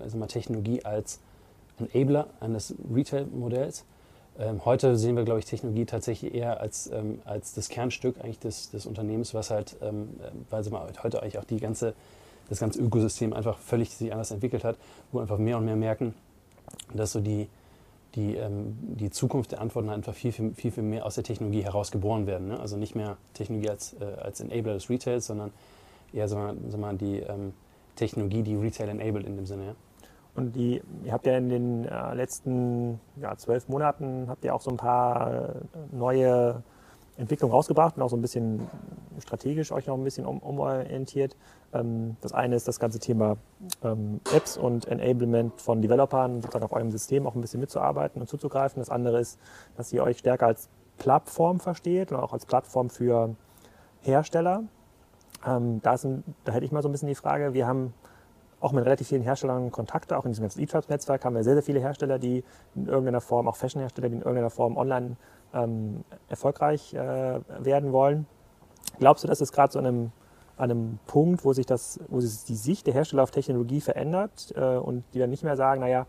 also 0.00 0.16
mal 0.16 0.26
Technologie 0.26 0.84
als 0.84 1.20
Enabler 1.92 2.28
eines 2.40 2.74
Retail-Modells 2.92 3.84
ähm, 4.40 4.64
heute 4.64 4.96
sehen 4.96 5.16
wir, 5.16 5.24
glaube 5.24 5.38
ich, 5.38 5.44
Technologie 5.44 5.84
tatsächlich 5.84 6.34
eher 6.34 6.60
als, 6.60 6.90
ähm, 6.92 7.20
als 7.24 7.52
das 7.54 7.68
Kernstück 7.68 8.16
eigentlich 8.22 8.38
des, 8.38 8.70
des 8.70 8.86
Unternehmens, 8.86 9.34
was 9.34 9.50
halt, 9.50 9.76
ähm, 9.82 10.08
äh, 10.22 10.30
weil 10.48 10.64
sie 10.64 10.70
mal 10.70 10.90
heute 11.02 11.22
eigentlich 11.22 11.38
auch 11.38 11.44
die 11.44 11.58
ganze, 11.58 11.94
das 12.48 12.58
ganze 12.58 12.80
Ökosystem 12.80 13.32
einfach 13.32 13.58
völlig 13.58 13.90
sich 13.90 14.12
anders 14.12 14.30
entwickelt 14.30 14.64
hat, 14.64 14.76
wo 15.12 15.18
wir 15.18 15.22
einfach 15.22 15.38
mehr 15.38 15.58
und 15.58 15.66
mehr 15.66 15.76
merken, 15.76 16.14
dass 16.94 17.12
so 17.12 17.20
die, 17.20 17.48
die, 18.14 18.36
ähm, 18.36 18.78
die 18.80 19.10
Zukunft 19.10 19.52
der 19.52 19.60
Antworten 19.60 19.90
einfach 19.90 20.14
viel, 20.14 20.32
viel, 20.32 20.54
viel, 20.54 20.70
viel 20.70 20.82
mehr 20.82 21.04
aus 21.04 21.16
der 21.16 21.24
Technologie 21.24 21.62
heraus 21.62 21.90
geboren 21.90 22.26
werden. 22.26 22.48
Ne? 22.48 22.58
Also 22.58 22.76
nicht 22.76 22.94
mehr 22.94 23.18
Technologie 23.34 23.68
als, 23.68 23.94
äh, 24.00 24.04
als 24.20 24.40
Enabler 24.40 24.74
des 24.74 24.88
Retails, 24.88 25.26
sondern 25.26 25.52
eher 26.12 26.28
so 26.28 26.36
mal, 26.36 26.56
so 26.70 26.78
mal 26.78 26.96
die 26.96 27.18
ähm, 27.18 27.52
Technologie, 27.94 28.42
die 28.42 28.56
Retail 28.56 28.88
enabled 28.88 29.26
in 29.26 29.36
dem 29.36 29.46
Sinne. 29.46 29.64
Ja? 29.66 29.74
Und 30.34 30.54
die, 30.54 30.82
ihr 31.04 31.12
habt 31.12 31.26
ja 31.26 31.36
in 31.36 31.48
den 31.48 31.84
äh, 31.84 32.14
letzten 32.14 33.00
ja, 33.20 33.36
zwölf 33.36 33.68
Monaten 33.68 34.26
habt 34.28 34.44
ihr 34.44 34.54
auch 34.54 34.60
so 34.60 34.70
ein 34.70 34.76
paar 34.76 35.32
äh, 35.32 35.48
neue 35.92 36.62
Entwicklungen 37.16 37.52
rausgebracht 37.52 37.96
und 37.96 38.02
auch 38.02 38.08
so 38.08 38.16
ein 38.16 38.22
bisschen 38.22 38.66
strategisch 39.18 39.72
euch 39.72 39.86
noch 39.86 39.96
ein 39.96 40.04
bisschen 40.04 40.24
um, 40.24 40.38
umorientiert. 40.38 41.36
Ähm, 41.74 42.16
das 42.20 42.32
eine 42.32 42.56
ist 42.56 42.66
das 42.66 42.80
ganze 42.80 42.98
Thema 42.98 43.36
ähm, 43.84 44.20
Apps 44.34 44.56
und 44.56 44.88
Enablement 44.88 45.60
von 45.60 45.82
Developern, 45.82 46.40
sozusagen 46.40 46.64
auf 46.64 46.72
eurem 46.72 46.90
System 46.90 47.26
auch 47.26 47.34
ein 47.34 47.40
bisschen 47.40 47.60
mitzuarbeiten 47.60 48.20
und 48.20 48.26
zuzugreifen. 48.28 48.80
Das 48.80 48.88
andere 48.88 49.20
ist, 49.20 49.38
dass 49.76 49.92
ihr 49.92 50.02
euch 50.02 50.18
stärker 50.18 50.46
als 50.46 50.68
Plattform 50.98 51.60
versteht 51.60 52.12
und 52.12 52.18
auch 52.18 52.32
als 52.32 52.46
Plattform 52.46 52.88
für 52.88 53.34
Hersteller. 54.00 54.64
Ähm, 55.46 55.80
da, 55.82 55.96
sind, 55.96 56.24
da 56.44 56.52
hätte 56.52 56.64
ich 56.64 56.72
mal 56.72 56.82
so 56.82 56.88
ein 56.88 56.92
bisschen 56.92 57.08
die 57.08 57.14
Frage, 57.14 57.52
wir 57.52 57.66
haben 57.66 57.92
auch 58.60 58.72
mit 58.72 58.84
relativ 58.84 59.08
vielen 59.08 59.22
Herstellern 59.22 59.70
Kontakte. 59.70 60.16
Auch 60.16 60.24
in 60.24 60.32
diesem 60.32 60.42
ganzen 60.42 60.60
E-Tribes-Netzwerk 60.60 61.24
haben 61.24 61.34
wir 61.34 61.42
sehr, 61.42 61.54
sehr 61.54 61.62
viele 61.62 61.80
Hersteller, 61.80 62.18
die 62.18 62.44
in 62.74 62.86
irgendeiner 62.86 63.20
Form, 63.20 63.48
auch 63.48 63.56
Fashion-Hersteller, 63.56 64.08
die 64.08 64.16
in 64.16 64.20
irgendeiner 64.20 64.50
Form 64.50 64.76
online 64.76 65.16
ähm, 65.54 66.04
erfolgreich 66.28 66.94
äh, 66.94 67.40
werden 67.58 67.92
wollen. 67.92 68.26
Glaubst 68.98 69.24
du, 69.24 69.28
dass 69.28 69.40
es 69.40 69.52
gerade 69.52 69.72
so 69.72 69.78
an 69.78 69.86
einem, 69.86 70.12
an 70.56 70.70
einem 70.70 70.98
Punkt, 71.06 71.44
wo 71.44 71.52
sich, 71.52 71.66
das, 71.66 72.00
wo 72.08 72.20
sich 72.20 72.44
die 72.44 72.54
Sicht 72.54 72.86
der 72.86 72.94
Hersteller 72.94 73.22
auf 73.22 73.30
Technologie 73.30 73.80
verändert 73.80 74.52
äh, 74.56 74.76
und 74.76 75.04
die 75.14 75.18
dann 75.18 75.30
nicht 75.30 75.42
mehr 75.42 75.56
sagen, 75.56 75.80
naja, 75.80 76.06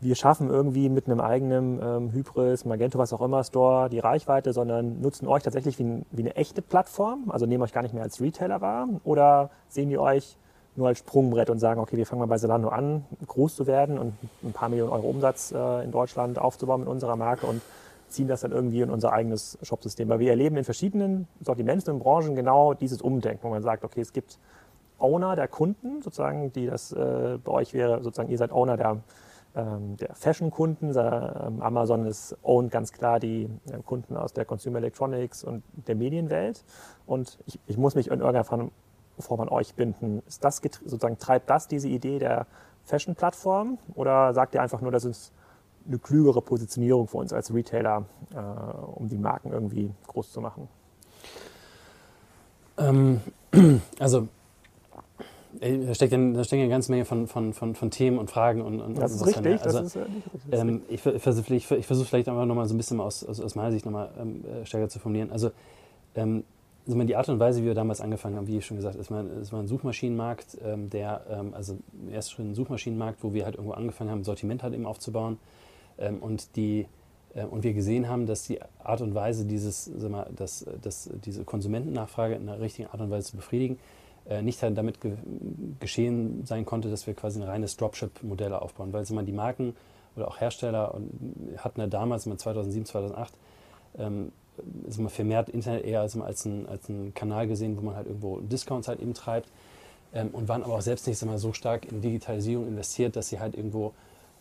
wir 0.00 0.14
schaffen 0.14 0.48
irgendwie 0.48 0.88
mit 0.88 1.06
einem 1.06 1.20
eigenen 1.20 1.80
ähm, 1.82 2.12
Hybris, 2.12 2.64
Magento, 2.64 2.98
was 2.98 3.12
auch 3.12 3.20
immer, 3.20 3.42
Store 3.42 3.88
die 3.88 3.98
Reichweite, 3.98 4.52
sondern 4.52 5.00
nutzen 5.00 5.26
euch 5.26 5.42
tatsächlich 5.42 5.78
wie, 5.78 5.84
ein, 5.84 6.06
wie 6.12 6.22
eine 6.22 6.36
echte 6.36 6.62
Plattform, 6.62 7.30
also 7.30 7.46
nehmen 7.46 7.64
euch 7.64 7.72
gar 7.72 7.82
nicht 7.82 7.94
mehr 7.94 8.04
als 8.04 8.20
Retailer 8.20 8.60
wahr? 8.60 8.88
Oder 9.02 9.50
sehen 9.68 9.88
die 9.88 9.98
euch 9.98 10.36
nur 10.78 10.88
als 10.88 11.00
Sprungbrett 11.00 11.50
und 11.50 11.58
sagen, 11.58 11.80
okay, 11.80 11.96
wir 11.96 12.06
fangen 12.06 12.20
mal 12.20 12.26
bei 12.26 12.38
Zalando 12.38 12.68
an, 12.68 13.04
groß 13.26 13.56
zu 13.56 13.66
werden 13.66 13.98
und 13.98 14.14
ein 14.42 14.52
paar 14.52 14.68
Millionen 14.68 14.92
Euro 14.92 15.08
Umsatz 15.08 15.52
äh, 15.52 15.84
in 15.84 15.90
Deutschland 15.90 16.38
aufzubauen 16.38 16.80
mit 16.80 16.88
unserer 16.88 17.16
Marke 17.16 17.46
und 17.46 17.60
ziehen 18.08 18.28
das 18.28 18.40
dann 18.40 18.52
irgendwie 18.52 18.80
in 18.80 18.90
unser 18.90 19.12
eigenes 19.12 19.58
Shopsystem. 19.62 20.08
Weil 20.08 20.20
wir 20.20 20.30
erleben 20.30 20.56
in 20.56 20.64
verschiedenen 20.64 21.28
Sortimenten 21.40 21.94
und 21.94 21.98
Branchen 21.98 22.34
genau 22.34 22.72
dieses 22.72 23.02
Umdenken, 23.02 23.42
wo 23.42 23.50
man 23.50 23.62
sagt, 23.62 23.84
okay, 23.84 24.00
es 24.00 24.12
gibt 24.12 24.38
Owner 24.98 25.36
der 25.36 25.48
Kunden, 25.48 26.00
sozusagen, 26.00 26.52
die 26.52 26.66
das 26.66 26.92
äh, 26.92 27.38
bei 27.42 27.52
euch 27.52 27.74
wäre, 27.74 28.02
sozusagen, 28.02 28.30
ihr 28.30 28.38
seid 28.38 28.52
Owner 28.52 28.76
der, 28.76 28.98
ähm, 29.56 29.96
der 29.96 30.14
Fashion-Kunden. 30.14 30.94
Ähm, 30.96 31.60
Amazon 31.60 32.06
ist 32.06 32.36
owned 32.42 32.70
ganz 32.70 32.92
klar 32.92 33.20
die 33.20 33.48
äh, 33.70 33.78
Kunden 33.84 34.16
aus 34.16 34.32
der 34.32 34.44
Consumer 34.44 34.78
Electronics 34.78 35.44
und 35.44 35.62
der 35.86 35.96
Medienwelt. 35.96 36.64
Und 37.06 37.38
ich, 37.46 37.58
ich 37.66 37.76
muss 37.76 37.94
mich 37.94 38.06
in 38.06 38.14
irgendeiner 38.14 38.44
Form 38.44 38.70
Form 39.22 39.40
an 39.40 39.48
euch 39.48 39.74
binden. 39.74 40.22
Ist 40.26 40.44
das 40.44 40.56
sozusagen 40.56 41.18
treibt 41.18 41.50
das 41.50 41.68
diese 41.68 41.88
Idee 41.88 42.18
der 42.18 42.46
Fashion-Plattform 42.84 43.78
oder 43.94 44.32
sagt 44.34 44.54
ihr 44.54 44.62
einfach 44.62 44.80
nur, 44.80 44.90
das 44.90 45.04
ist 45.04 45.32
eine 45.86 45.98
klügere 45.98 46.42
Positionierung 46.42 47.08
für 47.08 47.18
uns 47.18 47.32
als 47.32 47.52
Retailer, 47.52 48.04
äh, 48.34 48.38
um 48.38 49.08
die 49.08 49.16
Marken 49.16 49.52
irgendwie 49.52 49.90
groß 50.06 50.32
zu 50.32 50.40
machen? 50.40 50.68
Ähm, 52.78 53.20
also 53.98 54.28
da 55.60 55.94
steckt, 55.94 56.12
ja, 56.12 56.32
da 56.32 56.44
steckt 56.44 56.60
eine 56.60 56.68
ganze 56.68 56.92
Menge 56.92 57.04
von, 57.04 57.26
von, 57.26 57.52
von, 57.52 57.74
von 57.74 57.90
Themen 57.90 58.18
und 58.18 58.30
Fragen 58.30 58.62
und, 58.62 58.80
und 58.80 58.98
Das 58.98 59.12
ist 59.12 59.26
richtig. 59.26 59.62
Also, 59.64 59.80
das 59.80 59.96
ist, 59.96 59.96
äh, 59.96 60.56
ähm, 60.56 60.82
ich, 60.88 61.04
ich, 61.04 61.50
ich, 61.50 61.70
ich 61.70 61.86
versuche 61.86 62.06
vielleicht 62.06 62.28
einfach 62.28 62.44
nochmal 62.44 62.66
so 62.68 62.74
ein 62.74 62.76
bisschen 62.76 63.00
aus, 63.00 63.24
aus, 63.24 63.40
aus 63.40 63.54
meiner 63.54 63.72
Sicht 63.72 63.84
nochmal 63.84 64.10
ähm, 64.20 64.44
äh, 64.44 64.66
stärker 64.66 64.88
zu 64.88 64.98
formulieren. 64.98 65.32
Also 65.32 65.50
ähm, 66.14 66.44
also 66.88 67.04
die 67.04 67.16
Art 67.16 67.28
und 67.28 67.38
Weise, 67.38 67.62
wie 67.62 67.66
wir 67.66 67.74
damals 67.74 68.00
angefangen 68.00 68.36
haben, 68.36 68.46
wie 68.46 68.58
ich 68.58 68.66
schon 68.66 68.76
gesagt, 68.76 68.96
es 68.96 69.10
war, 69.10 69.24
es 69.24 69.52
war 69.52 69.60
ein 69.60 69.66
Suchmaschinenmarkt, 69.66 70.58
ähm, 70.64 70.88
der, 70.88 71.22
ähm, 71.30 71.54
also 71.54 71.78
ersten 72.10 72.32
Schritt 72.32 72.46
ein 72.46 72.54
Suchmaschinenmarkt, 72.54 73.22
wo 73.22 73.34
wir 73.34 73.44
halt 73.44 73.56
irgendwo 73.56 73.74
angefangen 73.74 74.10
haben, 74.10 74.24
Sortiment 74.24 74.62
halt 74.62 74.74
eben 74.74 74.86
aufzubauen 74.86 75.38
ähm, 75.98 76.18
und 76.20 76.56
die 76.56 76.86
äh, 77.34 77.44
und 77.44 77.62
wir 77.62 77.74
gesehen 77.74 78.08
haben, 78.08 78.26
dass 78.26 78.44
die 78.44 78.60
Art 78.82 79.00
und 79.00 79.14
Weise, 79.14 79.44
dieses, 79.44 79.84
sag 79.84 80.10
mal, 80.10 80.30
dass, 80.34 80.64
dass 80.82 81.10
diese 81.24 81.44
Konsumentennachfrage 81.44 82.34
in 82.34 82.48
einer 82.48 82.60
richtigen 82.60 82.88
Art 82.88 83.00
und 83.00 83.10
Weise 83.10 83.30
zu 83.30 83.36
befriedigen, 83.36 83.78
äh, 84.28 84.42
nicht 84.42 84.62
halt 84.62 84.76
damit 84.76 85.00
ge 85.00 85.12
geschehen 85.80 86.44
sein 86.44 86.64
konnte, 86.64 86.90
dass 86.90 87.06
wir 87.06 87.14
quasi 87.14 87.40
ein 87.40 87.46
reines 87.46 87.76
Dropship-Modell 87.76 88.52
aufbauen, 88.52 88.92
weil 88.92 89.04
mal, 89.12 89.24
die 89.24 89.32
Marken 89.32 89.74
oder 90.16 90.28
auch 90.28 90.40
Hersteller 90.40 91.00
hatten 91.58 91.80
ja 91.80 91.86
damals, 91.86 92.24
2007, 92.24 92.86
2008, 92.86 93.34
ähm, 93.98 94.32
ist 94.86 94.98
man 94.98 95.08
vermehrt 95.08 95.48
Internet 95.48 95.84
eher 95.84 96.00
als, 96.00 96.18
als, 96.18 96.44
ein, 96.44 96.66
als 96.66 96.88
ein 96.88 97.14
Kanal 97.14 97.46
gesehen, 97.46 97.76
wo 97.76 97.82
man 97.82 97.96
halt 97.96 98.06
irgendwo 98.06 98.40
Discounts 98.40 98.88
halt 98.88 99.00
eben 99.00 99.14
treibt 99.14 99.50
ähm, 100.12 100.28
und 100.32 100.48
waren 100.48 100.62
aber 100.62 100.74
auch 100.74 100.80
selbst 100.80 101.06
nicht 101.06 101.24
mal, 101.24 101.38
so 101.38 101.52
stark 101.52 101.90
in 101.90 102.00
Digitalisierung 102.00 102.66
investiert, 102.66 103.16
dass 103.16 103.28
sie 103.28 103.40
halt 103.40 103.54
irgendwo 103.54 103.92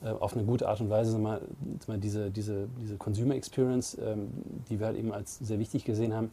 äh, 0.04 0.10
auf 0.10 0.34
eine 0.34 0.44
gute 0.44 0.68
Art 0.68 0.80
und 0.82 0.90
Weise 0.90 1.18
mal, 1.18 1.42
mal 1.88 1.98
diese, 1.98 2.32
diese, 2.32 2.68
diese 2.82 2.98
Consumer 2.98 3.36
Experience, 3.36 3.98
ähm, 4.00 4.30
die 4.70 4.80
wir 4.80 4.88
halt 4.88 4.98
eben 4.98 5.12
als 5.12 5.40
sehr 5.40 5.60
wichtig 5.60 5.86
gesehen 5.86 6.14
haben, 6.14 6.32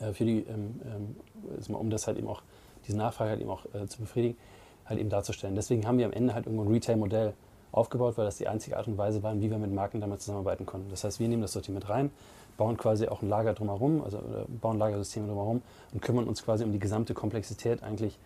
äh, 0.00 0.12
für 0.12 0.24
die, 0.24 0.44
ähm, 0.48 0.80
ähm 0.84 1.74
um 1.74 1.90
das 1.90 2.06
halt 2.06 2.18
eben 2.18 2.28
auch, 2.28 2.42
diese 2.86 2.96
Nachfrage 2.96 3.30
halt 3.30 3.40
eben 3.40 3.50
auch 3.50 3.64
äh, 3.74 3.86
zu 3.86 4.00
befriedigen, 4.00 4.36
halt 4.86 5.00
eben 5.00 5.10
darzustellen. 5.10 5.54
Deswegen 5.54 5.86
haben 5.86 5.98
wir 5.98 6.06
am 6.06 6.12
Ende 6.12 6.34
halt 6.34 6.46
irgendwo 6.46 6.64
ein 6.64 6.72
Retail-Modell 6.72 7.34
aufgebaut, 7.72 8.16
weil 8.16 8.24
das 8.24 8.38
die 8.38 8.48
einzige 8.48 8.76
Art 8.76 8.86
und 8.86 8.96
Weise 8.96 9.22
war, 9.22 9.38
wie 9.40 9.50
wir 9.50 9.58
mit 9.58 9.72
Marken 9.72 10.00
damals 10.00 10.22
zusammenarbeiten 10.22 10.64
konnten. 10.64 10.88
Das 10.90 11.04
heißt, 11.04 11.20
wir 11.20 11.28
nehmen 11.28 11.42
das 11.42 11.52
Sortiment 11.52 11.88
rein, 11.88 12.10
bauen 12.58 12.76
quasi 12.76 13.08
auch 13.08 13.22
ein 13.22 13.28
Lager 13.30 13.54
drumherum, 13.54 14.02
also 14.02 14.20
bauen 14.60 14.78
Lagersysteme 14.78 15.26
drumherum 15.26 15.62
und 15.94 16.02
kümmern 16.02 16.28
uns 16.28 16.44
quasi 16.44 16.64
um 16.64 16.72
die 16.72 16.78
gesamte 16.78 17.14
Komplexität 17.14 17.82
eigentlich 17.82 18.18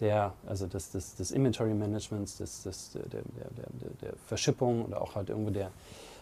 der, 0.00 0.32
also 0.46 0.66
des, 0.66 0.92
des, 0.92 1.16
des 1.16 1.30
Inventory 1.30 1.74
Managements, 1.74 2.38
des, 2.38 2.62
des, 2.62 2.92
der, 2.92 3.02
der, 3.02 3.22
der, 3.22 3.90
der 4.00 4.12
Verschippung 4.26 4.86
oder 4.86 5.02
auch 5.02 5.14
halt 5.14 5.28
irgendwo 5.28 5.50
der, 5.50 5.70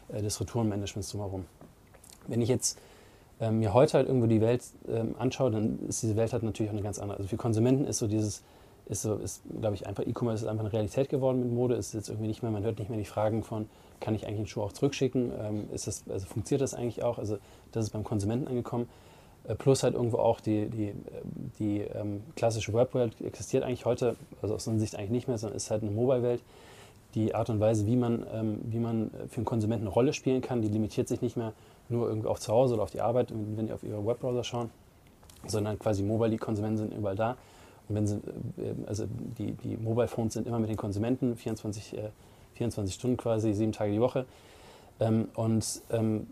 äh, 0.08 0.20
des 0.20 0.40
Retourenmanagements 0.40 1.10
drumherum. 1.10 1.44
Wenn 2.26 2.42
ich 2.42 2.48
jetzt 2.48 2.78
ähm, 3.40 3.60
mir 3.60 3.72
heute 3.75 3.98
halt 3.98 4.08
irgendwo 4.08 4.26
die 4.26 4.40
Welt 4.40 4.64
ähm, 4.88 5.14
anschaue, 5.18 5.52
dann 5.52 5.78
ist 5.88 6.02
diese 6.02 6.16
Welt 6.16 6.32
halt 6.32 6.42
natürlich 6.42 6.70
auch 6.70 6.75
eine 6.75 6.82
ganz 6.82 6.98
andere. 6.98 7.18
Also 7.18 7.28
für 7.28 7.37
Konsumenten 7.37 7.84
ist 7.84 7.98
so 7.98 8.08
dieses, 8.08 8.42
ist 8.88 9.02
so, 9.02 9.14
ist, 9.14 9.42
glaube 9.61 9.75
ich, 9.75 9.87
einfach, 9.87 10.07
E-Commerce 10.07 10.45
ist 10.45 10.49
einfach 10.49 10.64
eine 10.64 10.73
Realität 10.73 11.09
geworden 11.09 11.40
mit 11.40 11.52
Mode, 11.52 11.75
ist 11.75 11.95
jetzt 11.95 12.09
irgendwie 12.09 12.28
nicht 12.28 12.42
mehr, 12.42 12.50
man 12.50 12.64
hört 12.64 12.78
nicht 12.78 12.88
mehr 12.88 12.99
die 12.99 13.04
Fragen 13.04 13.42
von, 13.42 13.68
kann 14.00 14.14
ich 14.14 14.26
eigentlich 14.26 14.38
einen 14.38 14.47
Schuh 14.47 14.62
auch 14.62 14.73
zurückschicken, 14.73 15.33
ähm, 15.38 15.68
ist 15.73 15.87
das, 15.87 16.04
also 16.09 16.26
funktioniert 16.26 16.62
das 16.62 16.75
eigentlich 16.75 17.02
auch, 17.02 17.18
also 17.18 17.38
das 17.73 17.85
ist 17.85 17.90
beim 17.90 18.04
Konsumenten 18.04 18.49
angekommen. 18.49 18.88
Äh, 19.47 19.54
plus 19.54 19.83
halt 19.83 19.95
irgendwo 19.95 20.18
auch 20.18 20.40
die, 20.40 20.66
die, 20.66 20.95
die 21.59 21.80
ähm, 21.80 22.23
klassische 22.37 22.73
Webwelt 22.73 23.21
existiert 23.21 23.62
eigentlich 23.62 23.85
heute, 23.85 24.16
also 24.40 24.54
aus 24.54 24.66
unserer 24.66 24.80
Sicht 24.80 24.97
eigentlich 24.97 25.11
nicht 25.11 25.28
mehr, 25.28 25.38
sondern 25.38 25.57
ist 25.57 25.71
halt 25.71 25.83
eine 25.83 25.90
Mobile-Welt. 25.90 26.42
Die 27.14 27.35
Art 27.35 27.50
und 27.50 27.59
Weise, 27.61 27.87
wie 27.87 27.97
man, 27.97 28.26
ähm, 28.33 28.59
wie 28.64 28.78
man 28.78 29.11
für 29.28 29.37
einen 29.37 29.45
Konsumenten 29.45 29.87
eine 29.87 29.95
Rolle 29.95 30.12
spielen 30.12 30.40
kann, 30.40 30.62
die 30.62 30.68
limitiert 30.68 31.09
sich 31.09 31.23
nicht 31.23 31.37
mehr 31.37 31.52
nur 31.88 32.09
irgendwie 32.09 32.28
auf 32.28 32.38
zu 32.38 32.52
Hause 32.52 32.75
oder 32.75 32.83
auf 32.83 32.90
die 32.90 33.00
Arbeit, 33.00 33.33
wenn 33.33 33.66
die 33.66 33.73
auf 33.73 33.83
ihre 33.83 34.07
Webbrowser 34.07 34.45
schauen, 34.45 34.71
sondern 35.47 35.78
quasi 35.78 36.02
Mobile, 36.02 36.30
die 36.30 36.37
Konsumenten 36.37 36.76
sind 36.76 36.95
überall 36.95 37.16
da. 37.16 37.37
Wenn 37.88 38.07
sie, 38.07 38.16
äh, 38.16 38.75
also 38.87 39.07
die, 39.38 39.52
die 39.52 39.76
Mobile 39.76 40.09
Phones 40.09 40.35
sind 40.35 40.47
immer 40.47 40.59
mit 40.59 40.71
den 40.71 40.76
Konsumenten, 40.76 41.37
24, 41.37 41.97
äh, 41.97 42.11
24 42.54 42.95
Stunden 42.95 43.16
quasi, 43.16 43.52
sieben 43.52 43.73
Tage 43.73 43.92
die 43.92 44.00
Woche. 44.00 44.26
Ähm, 45.00 45.28
und, 45.35 45.64
ähm, 45.90 46.26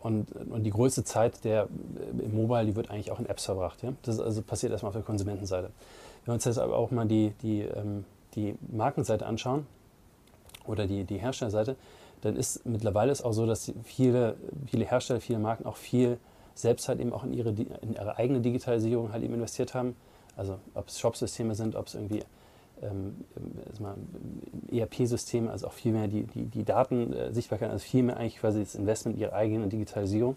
und, 0.00 0.32
und 0.32 0.64
die 0.64 0.70
größte 0.70 1.04
Zeit 1.04 1.44
der 1.44 1.64
äh, 1.64 2.24
im 2.24 2.34
Mobile, 2.34 2.66
die 2.66 2.74
wird 2.74 2.90
eigentlich 2.90 3.12
auch 3.12 3.20
in 3.20 3.26
Apps 3.26 3.44
verbracht. 3.44 3.82
Ja? 3.82 3.92
Das 4.02 4.18
also 4.18 4.42
passiert 4.42 4.72
erstmal 4.72 4.88
auf 4.88 4.96
der 4.96 5.04
Konsumentenseite. 5.04 5.70
Wenn 6.24 6.32
wir 6.32 6.34
uns 6.34 6.44
jetzt 6.44 6.58
aber 6.58 6.76
auch 6.76 6.90
mal 6.90 7.06
die, 7.06 7.32
die, 7.42 7.62
ähm, 7.62 8.04
die 8.34 8.56
Markenseite 8.72 9.24
anschauen 9.24 9.66
oder 10.66 10.86
die, 10.86 11.04
die 11.04 11.18
Herstellerseite, 11.18 11.76
dann 12.22 12.36
ist 12.36 12.66
mittlerweile 12.66 13.12
ist 13.12 13.22
auch 13.22 13.32
so, 13.32 13.46
dass 13.46 13.72
viele, 13.84 14.34
viele 14.66 14.84
Hersteller, 14.84 15.20
viele 15.20 15.38
Marken 15.38 15.66
auch 15.66 15.76
viel 15.76 16.18
selbst 16.54 16.88
halt 16.88 16.98
eben 16.98 17.12
auch 17.12 17.22
in 17.22 17.32
ihre, 17.32 17.50
in 17.50 17.94
ihre 17.94 18.18
eigene 18.18 18.40
Digitalisierung 18.40 19.12
halt 19.12 19.22
eben 19.22 19.34
investiert 19.34 19.74
haben. 19.74 19.94
Also 20.38 20.58
ob 20.74 20.88
es 20.88 21.00
Shop-Systeme 21.00 21.54
sind, 21.56 21.74
ob 21.74 21.88
es 21.88 21.94
irgendwie 21.94 22.22
ähm, 22.80 23.24
ERP-Systeme, 24.70 25.50
also 25.50 25.66
auch 25.66 25.72
viel 25.72 25.92
mehr 25.92 26.06
die, 26.06 26.22
die, 26.22 26.44
die 26.44 26.64
Datensichtbarkeit, 26.64 27.70
also 27.70 27.84
viel 27.84 28.04
mehr 28.04 28.16
eigentlich 28.16 28.38
quasi 28.38 28.60
das 28.60 28.76
Investment 28.76 29.16
in 29.16 29.22
ihre 29.22 29.32
eigene 29.32 29.66
Digitalisierung. 29.66 30.36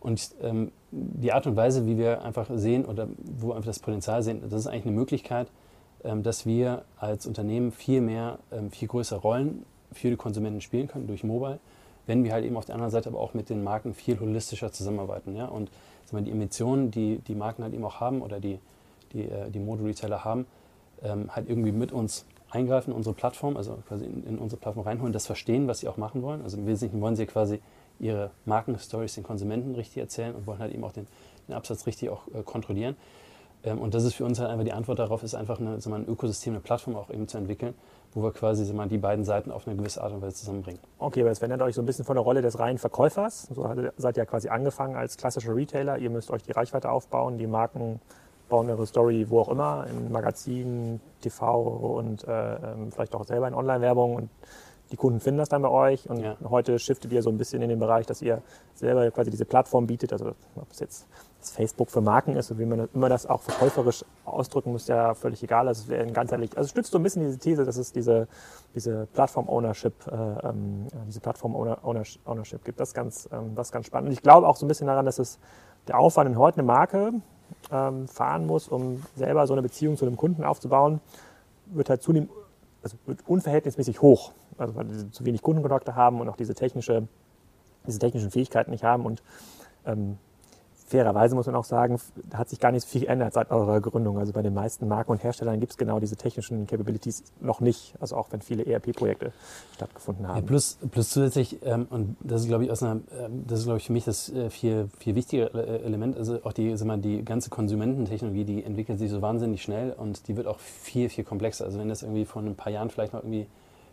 Und 0.00 0.30
ähm, 0.42 0.72
die 0.90 1.32
Art 1.32 1.46
und 1.46 1.56
Weise, 1.56 1.86
wie 1.86 1.96
wir 1.96 2.24
einfach 2.24 2.48
sehen 2.52 2.84
oder 2.84 3.06
wo 3.18 3.48
wir 3.48 3.54
einfach 3.54 3.68
das 3.68 3.78
Potenzial 3.78 4.22
sehen, 4.22 4.42
das 4.42 4.52
ist 4.60 4.66
eigentlich 4.66 4.86
eine 4.86 4.96
Möglichkeit, 4.96 5.46
ähm, 6.02 6.24
dass 6.24 6.44
wir 6.44 6.84
als 6.96 7.26
Unternehmen 7.26 7.70
viel 7.70 8.00
mehr, 8.00 8.38
ähm, 8.50 8.72
viel 8.72 8.88
größere 8.88 9.20
Rollen 9.20 9.64
für 9.92 10.10
die 10.10 10.16
Konsumenten 10.16 10.60
spielen 10.60 10.88
können 10.88 11.06
durch 11.06 11.22
Mobile, 11.22 11.60
wenn 12.06 12.24
wir 12.24 12.32
halt 12.32 12.44
eben 12.44 12.56
auf 12.56 12.64
der 12.64 12.74
anderen 12.74 12.90
Seite 12.90 13.10
aber 13.10 13.20
auch 13.20 13.34
mit 13.34 13.48
den 13.48 13.62
Marken 13.62 13.94
viel 13.94 14.18
holistischer 14.18 14.72
zusammenarbeiten. 14.72 15.36
Ja? 15.36 15.44
Und 15.46 15.70
wir, 16.10 16.22
die 16.22 16.30
Emissionen, 16.32 16.90
die 16.90 17.18
die 17.18 17.36
Marken 17.36 17.62
halt 17.62 17.74
eben 17.74 17.84
auch 17.84 18.00
haben 18.00 18.22
oder 18.22 18.40
die, 18.40 18.58
die, 19.12 19.28
äh, 19.28 19.50
die 19.50 19.58
Mode-Retailer 19.58 20.24
haben, 20.24 20.46
ähm, 21.02 21.34
halt 21.34 21.48
irgendwie 21.48 21.72
mit 21.72 21.92
uns 21.92 22.26
eingreifen 22.50 22.90
in 22.90 22.96
unsere 22.96 23.14
Plattform, 23.14 23.56
also 23.56 23.78
quasi 23.86 24.04
in, 24.04 24.24
in, 24.26 24.38
unsere 24.38 24.60
Plattform 24.60 24.86
reinholen, 24.86 25.12
das 25.12 25.26
verstehen, 25.26 25.68
was 25.68 25.80
sie 25.80 25.88
auch 25.88 25.96
machen 25.96 26.22
wollen. 26.22 26.42
Also 26.42 26.58
im 26.58 26.66
Wesentlichen 26.66 27.00
wollen 27.00 27.16
sie 27.16 27.26
quasi 27.26 27.60
ihre 27.98 28.30
Markenstories 28.44 29.14
den 29.14 29.24
Konsumenten 29.24 29.74
richtig 29.74 29.98
erzählen 29.98 30.34
und 30.34 30.46
wollen 30.46 30.58
halt 30.58 30.72
eben 30.72 30.82
auch 30.84 30.92
den, 30.92 31.06
den 31.48 31.54
Absatz 31.54 31.86
richtig 31.86 32.08
auch 32.10 32.22
äh, 32.34 32.42
kontrollieren. 32.42 32.96
Ähm, 33.62 33.78
und 33.78 33.94
das 33.94 34.04
ist 34.04 34.14
für 34.14 34.24
uns 34.24 34.38
halt 34.38 34.50
einfach 34.50 34.64
die 34.64 34.72
Antwort 34.72 34.98
darauf, 34.98 35.22
ist 35.22 35.34
einfach 35.34 35.60
eine, 35.60 35.80
so 35.80 35.92
ein 35.92 36.06
Ökosystem, 36.08 36.54
eine 36.54 36.60
Plattform 36.60 36.96
auch 36.96 37.10
eben 37.10 37.28
zu 37.28 37.38
entwickeln, 37.38 37.74
wo 38.12 38.22
wir 38.22 38.32
quasi 38.32 38.72
mal, 38.72 38.88
die 38.88 38.98
beiden 38.98 39.24
Seiten 39.24 39.50
auf 39.50 39.66
eine 39.66 39.76
gewisse 39.76 40.02
Art 40.02 40.12
und 40.12 40.22
Weise 40.22 40.36
zusammenbringen. 40.36 40.80
Okay, 40.98 41.20
aber 41.20 41.30
es 41.30 41.38
verändert 41.38 41.62
euch 41.62 41.74
so 41.74 41.82
ein 41.82 41.86
bisschen 41.86 42.04
von 42.04 42.16
der 42.16 42.24
Rolle 42.24 42.42
des 42.42 42.58
reinen 42.58 42.78
Verkäufers. 42.78 43.48
So 43.54 43.68
seid 43.96 44.16
ihr 44.16 44.22
ja 44.22 44.26
quasi 44.26 44.48
angefangen 44.48 44.96
als 44.96 45.16
klassischer 45.16 45.54
Retailer. 45.54 45.98
Ihr 45.98 46.10
müsst 46.10 46.30
euch 46.30 46.42
die 46.42 46.52
Reichweite 46.52 46.90
aufbauen, 46.90 47.38
die 47.38 47.46
Marken 47.46 48.00
bauen 48.50 48.68
ihre 48.68 48.86
Story 48.86 49.26
wo 49.30 49.40
auch 49.40 49.48
immer, 49.48 49.86
in 49.88 50.12
Magazinen, 50.12 51.00
TV 51.22 51.62
und 51.62 52.26
äh, 52.28 52.54
ähm, 52.56 52.92
vielleicht 52.92 53.14
auch 53.14 53.24
selber 53.24 53.48
in 53.48 53.54
Online-Werbung 53.54 54.14
und 54.14 54.30
die 54.90 54.96
Kunden 54.96 55.20
finden 55.20 55.38
das 55.38 55.48
dann 55.48 55.62
bei 55.62 55.68
euch 55.68 56.10
und 56.10 56.18
ja. 56.18 56.36
heute 56.48 56.78
shiftet 56.78 57.12
ihr 57.12 57.22
so 57.22 57.30
ein 57.30 57.38
bisschen 57.38 57.62
in 57.62 57.68
den 57.68 57.78
Bereich, 57.78 58.06
dass 58.06 58.20
ihr 58.22 58.42
selber 58.74 59.08
quasi 59.12 59.30
diese 59.30 59.44
Plattform 59.44 59.86
bietet, 59.86 60.12
also 60.12 60.32
ob 60.56 60.70
es 60.70 60.80
jetzt 60.80 61.06
das 61.38 61.52
Facebook 61.52 61.90
für 61.90 62.00
Marken 62.00 62.36
ist 62.36 62.50
und 62.50 62.58
wie 62.58 62.66
man 62.66 62.88
immer 62.92 63.08
das 63.08 63.24
auch 63.26 63.40
verkäuferisch 63.40 64.04
ausdrücken 64.24 64.72
muss, 64.72 64.88
ja 64.88 65.14
völlig 65.14 65.42
egal. 65.42 65.68
Also 65.68 65.82
es 65.82 65.88
wäre 65.88 66.06
ganzheitlich, 66.10 66.56
also 66.56 66.68
stützt 66.68 66.90
so 66.90 66.98
ein 66.98 67.02
bisschen 67.02 67.22
diese 67.22 67.38
These, 67.38 67.64
dass 67.64 67.76
es 67.76 67.92
diese, 67.92 68.26
diese 68.74 69.06
Plattform-Ownership, 69.14 69.94
äh, 70.08 70.48
ähm, 70.48 70.86
diese 71.06 71.20
Plattform-Ownership 71.20 72.64
gibt. 72.64 72.80
Das 72.80 72.88
ist 72.88 72.94
ganz, 72.94 73.28
ähm, 73.32 73.54
das 73.54 73.68
ist 73.68 73.72
ganz 73.72 73.86
spannend. 73.86 74.08
Und 74.08 74.12
ich 74.12 74.22
glaube 74.22 74.46
auch 74.46 74.56
so 74.56 74.66
ein 74.66 74.68
bisschen 74.68 74.88
daran, 74.88 75.06
dass 75.06 75.18
es 75.18 75.38
der 75.86 75.98
Aufwand 75.98 76.28
in 76.28 76.36
heute 76.36 76.58
eine 76.58 76.66
Marke 76.66 77.12
ähm, 77.70 78.08
fahren 78.08 78.46
muss, 78.46 78.68
um 78.68 79.02
selber 79.16 79.46
so 79.46 79.54
eine 79.54 79.62
Beziehung 79.62 79.96
zu 79.96 80.06
einem 80.06 80.16
Kunden 80.16 80.44
aufzubauen, 80.44 81.00
wird 81.66 81.90
halt 81.90 82.02
zunehmend, 82.02 82.30
also 82.82 82.96
wird 83.06 83.20
unverhältnismäßig 83.26 84.02
hoch. 84.02 84.32
Also 84.58 84.74
weil 84.74 84.90
sie 84.90 85.10
zu 85.10 85.24
wenig 85.24 85.42
Kundenkontakte 85.42 85.94
haben 85.94 86.20
und 86.20 86.28
auch 86.28 86.36
diese 86.36 86.54
technische, 86.54 87.08
diese 87.86 87.98
technischen 87.98 88.30
Fähigkeiten 88.30 88.70
nicht 88.70 88.84
haben 88.84 89.06
und 89.06 89.22
ähm, 89.86 90.18
fairerweise 90.90 91.36
muss 91.36 91.46
man 91.46 91.54
auch 91.54 91.64
sagen, 91.64 92.00
hat 92.34 92.48
sich 92.48 92.58
gar 92.58 92.72
nicht 92.72 92.82
so 92.82 92.88
viel 92.88 93.02
geändert 93.02 93.32
seit 93.32 93.52
eurer 93.52 93.80
Gründung. 93.80 94.18
Also 94.18 94.32
bei 94.32 94.42
den 94.42 94.54
meisten 94.54 94.88
Marken 94.88 95.12
und 95.12 95.22
Herstellern 95.22 95.60
gibt 95.60 95.70
es 95.72 95.78
genau 95.78 96.00
diese 96.00 96.16
technischen 96.16 96.66
Capabilities 96.66 97.22
noch 97.40 97.60
nicht. 97.60 97.94
Also 98.00 98.16
auch 98.16 98.32
wenn 98.32 98.40
viele 98.40 98.66
ERP-Projekte 98.66 99.32
stattgefunden 99.76 100.26
haben. 100.26 100.38
Ja, 100.38 100.42
plus, 100.42 100.78
plus 100.90 101.10
zusätzlich, 101.10 101.58
ähm, 101.64 101.86
und 101.90 102.16
das 102.20 102.42
ist 102.42 102.48
glaube 102.48 102.64
ich 102.64 102.72
aus 102.72 102.82
einer, 102.82 103.00
ähm, 103.20 103.44
das 103.46 103.60
ist 103.60 103.66
glaube 103.66 103.78
ich 103.78 103.86
für 103.86 103.92
mich 103.92 104.04
das 104.04 104.30
äh, 104.30 104.50
viel, 104.50 104.88
viel 104.98 105.14
wichtige 105.14 105.44
äh, 105.54 105.84
Element, 105.84 106.16
also 106.16 106.40
auch 106.42 106.52
die, 106.52 106.76
sag 106.76 106.88
mal, 106.88 106.98
die 106.98 107.24
ganze 107.24 107.50
Konsumententechnologie, 107.50 108.44
die 108.44 108.64
entwickelt 108.64 108.98
sich 108.98 109.10
so 109.10 109.22
wahnsinnig 109.22 109.62
schnell 109.62 109.92
und 109.92 110.26
die 110.26 110.36
wird 110.36 110.48
auch 110.48 110.58
viel, 110.58 111.08
viel 111.08 111.22
komplexer. 111.22 111.66
Also 111.66 111.78
wenn 111.78 111.88
das 111.88 112.02
irgendwie 112.02 112.24
vor 112.24 112.42
ein 112.42 112.56
paar 112.56 112.72
Jahren 112.72 112.90
vielleicht 112.90 113.12
noch 113.12 113.20
irgendwie 113.20 113.46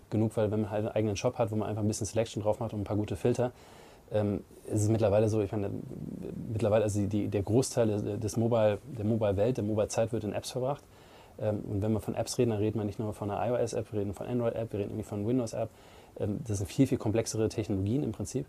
genug, 0.09 0.35
weil 0.35 0.49
wenn 0.49 0.61
man 0.61 0.71
halt 0.71 0.85
einen 0.85 0.95
eigenen 0.95 1.15
Shop 1.15 1.37
hat, 1.37 1.51
wo 1.51 1.55
man 1.55 1.69
einfach 1.69 1.83
ein 1.83 1.87
bisschen 1.87 2.07
Selection 2.07 2.41
drauf 2.41 2.59
macht 2.59 2.73
und 2.73 2.81
ein 2.81 2.85
paar 2.85 2.97
gute 2.97 3.15
Filter, 3.15 3.51
ähm, 4.11 4.41
ist 4.67 4.89
mittlerweile 4.89 5.29
so, 5.29 5.41
ich 5.41 5.51
meine, 5.51 5.69
mittlerweile, 6.51 6.83
also 6.83 7.05
die, 7.05 7.27
der 7.27 7.41
Großteil 7.41 8.19
des 8.19 8.37
Mobile, 8.37 8.79
der 8.97 9.05
Mobile-Welt, 9.05 9.57
der 9.57 9.63
Mobile-Zeit 9.63 10.11
wird 10.11 10.23
in 10.23 10.33
Apps 10.33 10.51
verbracht. 10.51 10.83
Ähm, 11.39 11.61
und 11.69 11.81
wenn 11.81 11.93
wir 11.93 11.99
von 11.99 12.15
Apps 12.15 12.37
reden, 12.37 12.51
dann 12.51 12.59
reden 12.59 12.79
wir 12.79 12.85
nicht 12.85 12.99
nur 12.99 13.13
von 13.13 13.31
einer 13.31 13.59
iOS-App, 13.59 13.91
wir 13.91 14.01
reden 14.01 14.13
von 14.13 14.27
Android-App, 14.27 14.71
wir 14.71 14.79
reden 14.79 14.91
irgendwie 14.91 15.07
von 15.07 15.27
Windows-App. 15.27 15.69
Ähm, 16.19 16.39
das 16.45 16.57
sind 16.57 16.67
viel, 16.67 16.87
viel 16.87 16.97
komplexere 16.97 17.47
Technologien 17.49 18.03
im 18.03 18.11
Prinzip, 18.11 18.45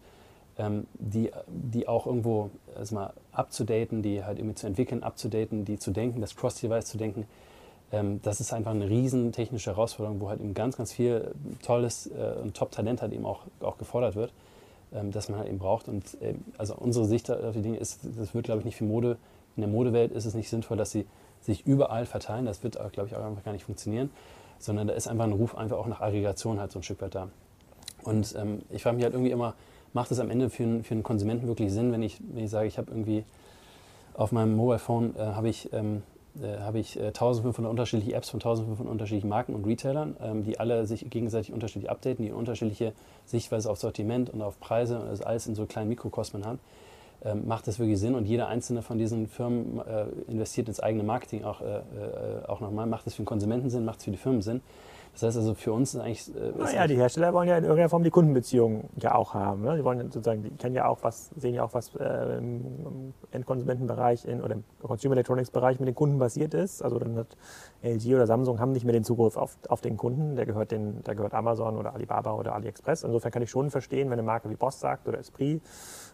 ähm, 0.58 0.86
die, 0.94 1.30
die 1.46 1.86
auch 1.86 2.06
irgendwo 2.06 2.50
erstmal 2.76 3.12
abzudaten, 3.32 4.02
die 4.02 4.24
halt 4.24 4.38
irgendwie 4.38 4.56
zu 4.56 4.66
entwickeln, 4.66 5.02
abzudaten, 5.02 5.64
die 5.64 5.78
zu 5.78 5.90
denken, 5.90 6.20
das 6.20 6.34
Cross-Device 6.34 6.86
zu 6.86 6.98
denken. 6.98 7.26
Das 8.22 8.38
ist 8.38 8.52
einfach 8.52 8.72
eine 8.72 8.86
riesen 8.86 9.32
technische 9.32 9.70
Herausforderung, 9.70 10.20
wo 10.20 10.28
halt 10.28 10.40
eben 10.40 10.52
ganz, 10.52 10.76
ganz 10.76 10.92
viel 10.92 11.32
tolles 11.62 12.06
äh, 12.08 12.38
und 12.42 12.54
Top-Talent 12.54 13.00
halt 13.00 13.14
eben 13.14 13.24
auch, 13.24 13.44
auch 13.60 13.78
gefordert 13.78 14.14
wird. 14.14 14.30
Ähm, 14.92 15.10
das 15.12 15.28
man 15.28 15.38
halt 15.38 15.48
eben 15.48 15.58
braucht. 15.58 15.88
Und 15.88 16.04
ähm, 16.20 16.44
also 16.56 16.74
unsere 16.74 17.04
Sicht 17.04 17.30
auf 17.30 17.54
die 17.54 17.62
Dinge 17.62 17.78
ist, 17.78 18.00
das 18.16 18.34
wird, 18.34 18.44
glaube 18.44 18.60
ich, 18.60 18.64
nicht 18.64 18.76
für 18.76 18.84
Mode. 18.84 19.16
In 19.56 19.62
der 19.62 19.70
Modewelt 19.70 20.12
ist 20.12 20.24
es 20.24 20.34
nicht 20.34 20.48
sinnvoll, 20.48 20.76
dass 20.76 20.90
sie 20.90 21.06
sich 21.40 21.66
überall 21.66 22.06
verteilen. 22.06 22.46
Das 22.46 22.62
wird, 22.62 22.78
glaube 22.92 23.08
ich, 23.08 23.16
auch 23.16 23.24
einfach 23.24 23.44
gar 23.44 23.52
nicht 23.52 23.64
funktionieren. 23.64 24.10
Sondern 24.58 24.88
da 24.88 24.94
ist 24.94 25.08
einfach 25.08 25.24
ein 25.24 25.32
Ruf 25.32 25.56
einfach 25.56 25.76
auch 25.76 25.86
nach 25.86 26.00
Aggregation 26.00 26.58
halt 26.58 26.72
so 26.72 26.80
ein 26.80 26.82
Stück 26.82 27.00
weit 27.00 27.14
da. 27.14 27.28
Und 28.02 28.34
ähm, 28.36 28.62
ich 28.70 28.82
frage 28.82 28.96
mich 28.96 29.04
halt 29.04 29.14
irgendwie 29.14 29.30
immer, 29.30 29.54
macht 29.92 30.10
es 30.10 30.20
am 30.20 30.30
Ende 30.30 30.50
für 30.50 30.62
einen, 30.62 30.84
für 30.84 30.94
einen 30.94 31.02
Konsumenten 31.02 31.46
wirklich 31.46 31.72
Sinn, 31.72 31.92
wenn 31.92 32.02
ich, 32.02 32.20
wenn 32.32 32.44
ich 32.44 32.50
sage, 32.50 32.66
ich 32.66 32.78
habe 32.78 32.90
irgendwie 32.90 33.24
auf 34.14 34.32
meinem 34.32 34.56
Mobile 34.56 34.78
Phone 34.78 35.14
äh, 35.16 35.20
habe 35.20 35.48
ich 35.48 35.72
ähm, 35.72 36.02
äh, 36.42 36.60
habe 36.60 36.78
ich 36.78 36.98
äh, 36.98 37.08
1500 37.08 37.70
unterschiedliche 37.70 38.14
Apps 38.14 38.30
von 38.30 38.38
1500 38.38 38.90
unterschiedlichen 38.90 39.28
Marken 39.28 39.54
und 39.54 39.66
Retailern, 39.66 40.16
ähm, 40.22 40.44
die 40.44 40.60
alle 40.60 40.86
sich 40.86 41.08
gegenseitig 41.10 41.52
unterschiedlich 41.52 41.90
updaten, 41.90 42.24
die 42.24 42.32
unterschiedliche 42.32 42.92
Sichtweise 43.26 43.70
auf 43.70 43.78
Sortiment 43.78 44.30
und 44.30 44.42
auf 44.42 44.58
Preise 44.60 45.00
und 45.00 45.08
das 45.08 45.22
alles 45.22 45.46
in 45.46 45.54
so 45.54 45.66
kleinen 45.66 45.88
Mikrokosmen 45.88 46.44
haben. 46.44 46.58
Ähm, 47.24 47.48
macht 47.48 47.66
das 47.66 47.80
wirklich 47.80 47.98
Sinn 47.98 48.14
und 48.14 48.26
jeder 48.26 48.46
einzelne 48.46 48.82
von 48.82 48.96
diesen 48.96 49.26
Firmen 49.26 49.80
äh, 49.80 50.04
investiert 50.30 50.68
ins 50.68 50.78
eigene 50.78 51.02
Marketing 51.02 51.44
auch, 51.44 51.60
äh, 51.60 51.78
äh, 51.78 52.46
auch 52.46 52.60
nochmal. 52.60 52.86
Macht 52.86 53.08
es 53.08 53.14
für 53.14 53.22
den 53.22 53.26
Konsumenten 53.26 53.70
Sinn, 53.70 53.84
macht 53.84 53.98
es 53.98 54.04
für 54.04 54.12
die 54.12 54.16
Firmen 54.16 54.40
Sinn? 54.40 54.60
Das 55.12 55.22
heißt 55.22 55.36
also 55.38 55.54
für 55.54 55.72
uns 55.72 55.94
ist 55.94 56.00
eigentlich. 56.00 56.34
Äh, 56.34 56.52
naja, 56.56 56.86
die 56.86 56.96
Hersteller 56.96 57.32
wollen 57.32 57.48
ja 57.48 57.56
in 57.56 57.64
irgendeiner 57.64 57.88
Form 57.88 58.04
die 58.04 58.10
Kundenbeziehung 58.10 58.88
ja 58.96 59.14
auch 59.14 59.34
haben. 59.34 59.62
Ne? 59.62 59.76
Die 59.76 59.84
wollen 59.84 60.00
sozusagen, 60.10 60.42
die 60.42 60.50
kennen 60.50 60.74
ja 60.74 60.86
auch 60.86 60.98
was, 61.02 61.30
sehen 61.36 61.54
ja 61.54 61.64
auch, 61.64 61.74
was 61.74 61.94
äh, 61.96 62.38
im 62.38 63.14
Endkonsumentenbereich 63.30 64.24
in, 64.24 64.42
oder 64.42 64.54
im 64.54 64.64
Consumer 64.82 65.14
Electronics 65.14 65.50
Bereich 65.50 65.80
mit 65.80 65.88
den 65.88 65.94
Kunden 65.94 66.18
passiert 66.18 66.54
ist. 66.54 66.82
Also 66.82 66.98
dann 66.98 67.16
hat 67.16 67.36
LG 67.82 68.14
oder 68.14 68.26
Samsung 68.26 68.60
haben 68.60 68.72
nicht 68.72 68.84
mehr 68.84 68.92
den 68.92 69.04
Zugriff 69.04 69.36
auf, 69.36 69.56
auf 69.68 69.80
den 69.80 69.96
Kunden. 69.96 70.36
Der 70.36 70.46
gehört, 70.46 70.70
den, 70.70 71.02
der 71.04 71.14
gehört 71.14 71.34
Amazon 71.34 71.76
oder 71.76 71.94
Alibaba 71.94 72.32
oder 72.32 72.54
AliExpress. 72.54 73.02
Insofern 73.02 73.32
kann 73.32 73.42
ich 73.42 73.50
schon 73.50 73.70
verstehen, 73.70 74.10
wenn 74.10 74.18
eine 74.18 74.22
Marke 74.22 74.50
wie 74.50 74.56
Boss 74.56 74.80
sagt 74.80 75.08
oder 75.08 75.18
Esprit, 75.18 75.62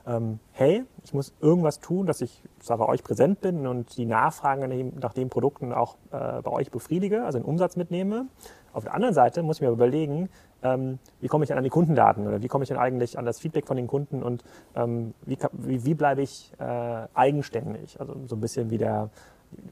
ähm, 0.06 0.38
hey, 0.52 0.84
ich 1.02 1.14
muss 1.14 1.32
irgendwas 1.40 1.80
tun, 1.80 2.06
dass 2.06 2.20
ich 2.20 2.42
zwar 2.60 2.78
bei 2.78 2.86
euch 2.86 3.02
präsent 3.02 3.40
bin 3.40 3.66
und 3.66 3.96
die 3.96 4.06
Nachfragen 4.06 4.92
nach 5.00 5.14
den 5.14 5.30
Produkten 5.30 5.72
auch 5.72 5.96
äh, 6.12 6.42
bei 6.42 6.50
euch 6.50 6.70
befriedige, 6.70 7.24
also 7.24 7.38
den 7.38 7.44
Umsatz 7.44 7.76
mitnehme 7.76 8.26
Auf 8.72 8.84
der 8.84 8.94
anderen 8.94 9.14
Seite 9.14 9.42
muss 9.42 9.56
ich 9.56 9.62
mir 9.62 9.70
überlegen, 9.70 10.28
ähm, 10.62 10.98
wie 11.20 11.28
komme 11.28 11.44
ich 11.44 11.54
an 11.54 11.64
die 11.64 11.70
Kundendaten 11.70 12.26
oder 12.26 12.42
wie 12.42 12.48
komme 12.48 12.64
ich 12.64 12.68
denn 12.68 12.78
eigentlich 12.78 13.18
an 13.18 13.24
das 13.24 13.38
Feedback 13.40 13.66
von 13.66 13.76
den 13.76 13.86
Kunden 13.86 14.22
und 14.22 14.44
ähm, 14.74 15.14
wie, 15.24 15.38
wie, 15.52 15.84
wie 15.84 15.94
bleibe 15.94 16.22
ich 16.22 16.52
äh, 16.58 17.06
eigenständig? 17.14 17.98
Also 18.00 18.14
so 18.26 18.36
ein 18.36 18.40
bisschen 18.40 18.70
wie 18.70 18.78
der, 18.78 19.10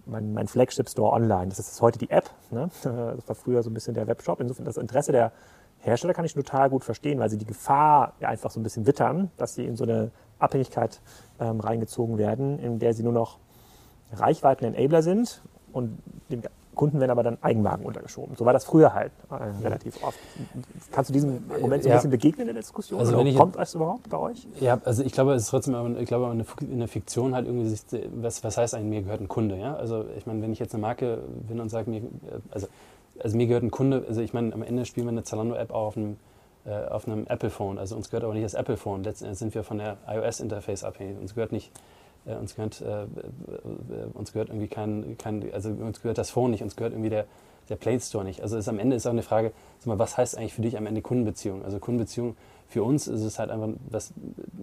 mein, 0.07 0.33
mein 0.33 0.49
Flagship 0.49 0.89
Store 0.89 1.13
online. 1.13 1.49
Das 1.49 1.59
ist 1.59 1.81
heute 1.83 1.99
die 1.99 2.11
App. 2.11 2.31
Ne? 2.51 2.71
Das 2.83 3.29
war 3.29 3.35
früher 3.35 3.63
so 3.63 3.71
ein 3.71 3.75
bisschen 3.75 3.95
der 3.95 4.07
Webshop. 4.07 4.41
Insofern 4.41 4.65
das 4.65 4.77
Interesse 4.77 5.13
der 5.13 5.33
Hersteller 5.83 6.15
kann 6.15 6.25
ich 6.25 6.35
total 6.35 6.71
gut 6.71 6.85
verstehen, 6.85 7.19
weil 7.19 7.29
sie 7.29 7.39
die 7.39 7.47
Gefahr 7.47 8.15
einfach 8.21 8.51
so 8.51 8.61
ein 8.61 8.63
bisschen 8.63 8.87
wittern, 8.87 9.31
dass 9.37 9.55
sie 9.55 9.67
in 9.67 9.77
so 9.77 9.85
eine 9.85 10.11
Abhängigkeit 10.39 11.01
ähm, 11.41 11.61
reingezogen 11.61 12.19
werden, 12.19 12.59
in 12.59 12.79
der 12.79 12.95
sie 12.95 13.03
nur 13.03 13.13
noch 13.13 13.39
Reichweiten-Enabler 14.13 15.03
sind 15.03 15.43
und 15.73 15.99
den 16.31 16.43
Kunden 16.75 17.01
werden 17.01 17.11
aber 17.11 17.23
dann 17.23 17.37
Eigenmarken 17.43 17.85
untergeschoben. 17.85 18.35
So 18.37 18.47
war 18.47 18.55
das 18.55 18.65
früher 18.65 18.95
halt 18.95 19.13
äh, 19.31 19.35
relativ 19.63 20.03
oft. 20.03 20.19
Kannst 20.91 21.11
du 21.11 21.13
diesem 21.13 21.45
Argument 21.51 21.83
so 21.83 21.89
ein 21.89 21.91
ja. 21.91 21.97
bisschen 21.97 22.11
begegnen 22.11 22.49
in 22.49 22.55
der 22.55 22.63
Diskussion? 22.63 22.99
Also 22.99 23.17
wenn 23.19 23.27
ich, 23.27 23.37
kommt 23.37 23.57
das 23.57 23.75
überhaupt 23.75 24.09
bei 24.09 24.17
euch? 24.17 24.47
Ja, 24.59 24.81
also 24.85 25.03
ich 25.03 25.13
glaube, 25.13 25.35
es 25.35 25.43
ist 25.43 25.51
trotzdem 25.51 25.97
ich 25.99 26.07
glaube, 26.07 26.35
in 26.61 26.79
der 26.79 26.89
Fiktion 26.89 27.35
halt 27.35 27.47
irgendwie, 27.47 27.69
sich, 27.69 27.83
was, 28.15 28.43
was 28.43 28.57
heißt 28.57 28.75
eigentlich, 28.75 28.89
mir 28.89 29.03
gehört 29.03 29.21
ein 29.21 29.29
Kunde? 29.29 29.59
Ja? 29.59 29.75
Also 29.75 30.07
ich 30.17 30.27
meine, 30.27 30.41
wenn 30.41 30.53
ich 30.53 30.61
jetzt 30.61 30.75
eine 30.75 30.81
Marke 30.81 31.19
bin 31.47 31.61
und 31.61 31.69
sage, 31.69 31.91
mir, 31.91 32.03
also, 32.51 32.69
also 33.19 33.37
mir 33.37 33.47
gehört 33.47 33.63
ein 33.63 33.71
Kunde, 33.71 34.05
also 34.09 34.21
ich 34.21 34.33
meine, 34.33 34.53
am 34.53 34.63
Ende 34.63 34.85
spielen 34.87 35.07
wir 35.07 35.13
eine 35.13 35.25
Zalando-App 35.25 35.71
auch 35.71 35.89
auf 35.89 35.97
einem, 35.97 36.17
äh, 36.65 36.87
auf 36.87 37.07
einem 37.07 37.27
Apple-Phone. 37.27 37.79
Also 37.79 37.97
uns 37.97 38.11
gehört 38.11 38.25
aber 38.25 38.35
nicht 38.35 38.45
das 38.45 38.55
Apple-Phone. 38.55 39.05
Letztendlich 39.05 39.39
sind 39.39 39.55
wir 39.55 39.65
von 39.65 39.79
der 39.79 39.99
iOS-Interface 40.07 40.85
abhängig. 40.85 41.19
Uns 41.21 41.35
gehört 41.35 41.53
nicht 41.53 41.73
äh, 42.27 42.35
uns, 42.35 42.55
gehört, 42.55 42.81
äh, 42.81 43.03
äh, 43.03 43.07
uns 44.15 44.33
gehört 44.33 44.49
irgendwie 44.49 44.69
kein, 44.69 45.17
kein, 45.19 45.53
also 45.53 45.71
uns 45.71 46.01
gehört 46.01 46.19
das 46.19 46.31
Phone 46.31 46.51
nicht, 46.51 46.63
uns 46.63 46.77
gehört 46.77 46.93
irgendwie 46.93 47.11
der, 47.11 47.27
der 47.69 47.77
Play 47.77 47.99
Store 48.01 48.25
nicht. 48.25 48.43
Also 48.43 48.57
ist, 48.57 48.69
am 48.69 48.79
Ende 48.79 48.97
ist 48.97 49.07
auch 49.07 49.13
eine 49.13 49.23
Frage, 49.23 49.53
mal, 49.85 49.99
was 49.99 50.17
heißt 50.17 50.37
eigentlich 50.37 50.55
für 50.55 50.63
dich 50.63 50.77
am 50.77 50.87
Ende 50.87 51.03
Kundenbeziehung? 51.03 51.65
Also 51.65 51.79
Kundenbeziehung 51.79 52.37
für 52.69 52.83
uns 52.83 53.09
ist 53.09 53.23
es 53.23 53.39
halt 53.39 53.51
einfach, 53.51 53.69
was, 53.91 54.13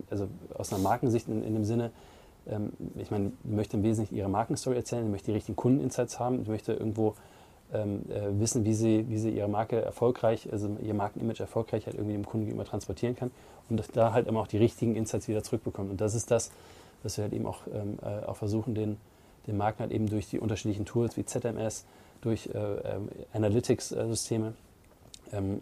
also 0.10 0.28
aus 0.58 0.74
einer 0.74 0.82
Markensicht 0.82 1.28
in, 1.28 1.44
in 1.44 1.54
dem 1.54 1.66
Sinne, 1.66 1.92
ähm, 2.48 2.72
ich 2.96 3.12
meine, 3.12 3.32
du 3.44 3.56
möchte 3.56 3.78
im 3.78 3.84
Wesentlichen 3.84 4.16
ihre 4.16 4.30
Markenstory 4.30 4.76
erzählen, 4.76 5.06
du 5.06 5.12
möchte 5.12 5.28
die 5.28 5.34
richtigen 5.34 5.56
Kundeninsights 5.56 6.20
haben, 6.20 6.44
du 6.44 6.52
möchte 6.52 6.74
irgendwo 6.74 7.16
ähm, 7.74 8.04
äh, 8.10 8.40
wissen, 8.40 8.66
wie 8.66 8.74
sie, 8.74 9.06
wie 9.10 9.18
sie 9.18 9.30
ihre 9.30 9.48
Marke 9.48 9.82
erfolgreich, 9.82 10.50
also 10.52 10.76
ihr 10.82 10.94
Markenimage 10.94 11.40
erfolgreich 11.40 11.86
halt 11.86 11.96
irgendwie 11.96 12.14
dem 12.14 12.26
Kunden 12.26 12.46
gegenüber 12.46 12.66
transportieren 12.66 13.16
kann 13.16 13.32
und 13.70 13.84
da 13.96 14.14
halt 14.14 14.28
immer 14.28 14.42
auch 14.42 14.48
die 14.48 14.58
richtigen 14.58 14.96
Insights 14.96 15.28
wieder 15.28 15.44
zurückbekommen. 15.44 15.92
Und 15.92 16.02
das 16.02 16.16
ist 16.16 16.32
das, 16.32 16.52
dass 17.04 17.18
wir 17.18 17.24
halt 17.24 17.34
eben 17.34 17.46
auch, 17.46 17.62
ähm, 17.74 17.98
äh, 18.02 18.26
auch 18.26 18.38
versuchen, 18.38 18.76
den, 18.76 18.98
den 19.48 19.58
Markt 19.58 19.80
halt 19.80 19.92
eben 19.92 20.08
durch 20.08 20.28
die 20.28 20.40
unterschiedlichen 20.40 20.86
Tools 20.86 21.16
wie 21.18 21.26
ZMS, 21.26 21.86
durch 22.22 22.50
äh, 22.54 22.58
ähm, 22.58 23.10
Analytics-Systeme, 23.34 24.54
ähm, 25.32 25.60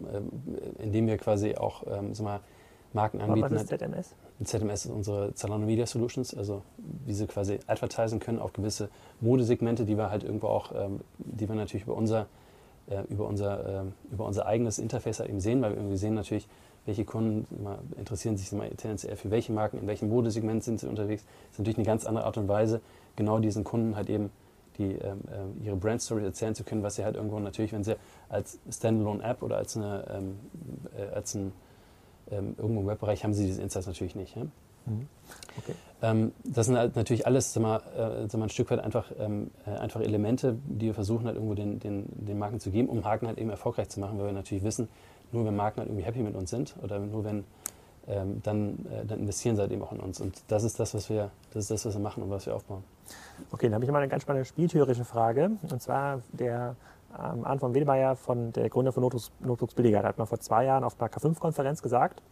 äh, 0.78 0.82
indem 0.82 1.06
wir 1.06 1.18
quasi 1.18 1.56
auch 1.56 1.84
ähm, 1.86 2.14
sag 2.14 2.24
mal, 2.24 2.40
Marken 2.92 3.20
anbieten. 3.20 3.54
Was 3.54 3.62
ist 3.62 3.68
ZMS? 3.68 4.14
ZMS 4.44 4.86
ist 4.86 4.92
unsere 4.92 5.34
Zalando 5.34 5.66
Media 5.66 5.86
Solutions, 5.86 6.34
also 6.34 6.62
wie 7.06 7.12
sie 7.12 7.26
quasi 7.26 7.58
advertisen 7.66 8.20
können 8.20 8.38
auf 8.38 8.52
gewisse 8.52 8.88
Modesegmente, 9.20 9.84
die 9.84 9.96
wir 9.96 10.10
halt 10.10 10.24
irgendwo 10.24 10.48
auch, 10.48 10.72
ähm, 10.74 11.00
die 11.18 11.48
wir 11.48 11.56
natürlich 11.56 11.86
über 11.86 11.96
unser, 11.96 12.26
äh, 12.88 13.02
über 13.08 13.26
unser, 13.26 13.82
äh, 13.82 13.84
über 14.12 14.26
unser 14.26 14.46
eigenes 14.46 14.78
Interface 14.78 15.20
halt 15.20 15.30
eben 15.30 15.40
sehen, 15.40 15.60
weil 15.62 15.70
wir 15.70 15.78
irgendwie 15.78 15.96
sehen 15.96 16.14
natürlich, 16.14 16.48
welche 16.86 17.04
Kunden 17.04 17.46
interessieren 17.98 18.38
sich 18.38 18.50
mal 18.52 18.70
tendenziell 18.70 19.14
für 19.16 19.30
welche 19.30 19.52
Marken, 19.52 19.78
in 19.78 19.86
welchem 19.86 20.08
Modesegment 20.08 20.64
sind 20.64 20.80
sie 20.80 20.86
unterwegs. 20.86 21.22
Das 21.22 21.52
ist 21.52 21.58
natürlich 21.58 21.76
eine 21.76 21.86
ganz 21.86 22.06
andere 22.06 22.24
Art 22.24 22.38
und 22.38 22.48
Weise, 22.48 22.80
genau 23.14 23.40
diesen 23.40 23.62
Kunden 23.62 23.94
halt 23.94 24.08
eben 24.08 24.30
die, 24.78 24.92
ähm, 24.94 25.20
äh, 25.30 25.66
ihre 25.66 25.76
Brand-Story 25.76 26.24
erzählen 26.24 26.54
zu 26.54 26.64
können, 26.64 26.82
was 26.82 26.94
sie 26.96 27.04
halt 27.04 27.16
irgendwo 27.16 27.38
natürlich, 27.40 27.72
wenn 27.72 27.84
sie 27.84 27.96
als 28.28 28.58
Standalone-App 28.70 29.42
oder 29.42 29.56
als, 29.58 29.76
eine, 29.76 30.04
ähm, 30.10 30.38
äh, 30.96 31.14
als 31.14 31.34
ein 31.34 31.52
ähm, 32.30 32.54
irgendwo 32.58 32.80
im 32.82 32.86
Webbereich 32.86 33.24
haben 33.24 33.34
sie 33.34 33.46
diese 33.46 33.62
Insights 33.62 33.86
natürlich 33.86 34.14
nicht. 34.14 34.36
Ja? 34.36 34.44
Mhm. 34.86 35.08
Okay. 35.58 35.74
Ähm, 36.00 36.32
das 36.44 36.66
sind 36.66 36.76
halt 36.76 36.96
natürlich 36.96 37.26
alles 37.26 37.52
sag 37.52 37.62
mal, 37.62 37.76
äh, 37.96 38.28
sag 38.28 38.34
mal, 38.34 38.46
ein 38.46 38.50
Stück 38.50 38.70
weit 38.70 38.80
einfach, 38.80 39.10
ähm, 39.18 39.50
äh, 39.66 39.70
einfach 39.70 40.00
Elemente, 40.00 40.56
die 40.66 40.86
wir 40.86 40.94
versuchen 40.94 41.26
halt 41.26 41.36
irgendwo 41.36 41.54
den, 41.54 41.80
den, 41.80 42.06
den 42.08 42.38
Marken 42.38 42.60
zu 42.60 42.70
geben, 42.70 42.88
um 42.88 43.04
Haken 43.04 43.26
halt 43.26 43.38
eben 43.38 43.50
erfolgreich 43.50 43.88
zu 43.88 44.00
machen, 44.00 44.18
weil 44.18 44.26
wir 44.26 44.32
natürlich 44.32 44.64
wissen, 44.64 44.88
nur 45.32 45.44
wenn 45.44 45.56
Marken 45.56 45.80
halt 45.80 45.88
irgendwie 45.88 46.04
happy 46.04 46.20
mit 46.20 46.34
uns 46.34 46.50
sind 46.50 46.74
oder 46.82 46.98
nur 46.98 47.24
wenn, 47.24 47.44
ähm, 48.06 48.40
dann, 48.42 48.86
äh, 48.90 49.04
dann 49.04 49.20
investieren 49.20 49.56
sie 49.56 49.62
halt 49.62 49.72
eben 49.72 49.82
auch 49.82 49.92
in 49.92 50.00
uns. 50.00 50.20
Und 50.20 50.40
das 50.48 50.62
ist 50.62 50.78
das, 50.80 50.94
was 50.94 51.10
wir, 51.10 51.30
das 51.52 51.64
ist 51.64 51.70
das, 51.70 51.86
was 51.86 51.94
wir 51.94 52.00
machen 52.00 52.22
und 52.22 52.30
was 52.30 52.46
wir 52.46 52.54
aufbauen. 52.54 52.84
Okay, 53.50 53.66
dann 53.66 53.74
habe 53.74 53.84
ich 53.84 53.90
mal 53.90 53.98
eine 53.98 54.08
ganz 54.08 54.22
spannende 54.22 54.44
spieltheorische 54.44 55.04
Frage. 55.04 55.50
Und 55.68 55.82
zwar 55.82 56.22
der 56.32 56.76
ähm, 57.16 57.44
Arndt 57.44 57.60
von 57.60 57.74
Wedemeyer, 57.74 58.16
von 58.16 58.52
der 58.52 58.68
Gründer 58.68 58.92
von 58.92 59.02
Notebooks 59.02 59.74
Billiger, 59.74 60.00
der 60.00 60.08
hat 60.10 60.18
mal 60.18 60.26
vor 60.26 60.40
zwei 60.40 60.64
Jahren 60.64 60.84
auf 60.84 61.00
einer 61.00 61.10
K5-Konferenz 61.10 61.82
gesagt, 61.82 62.22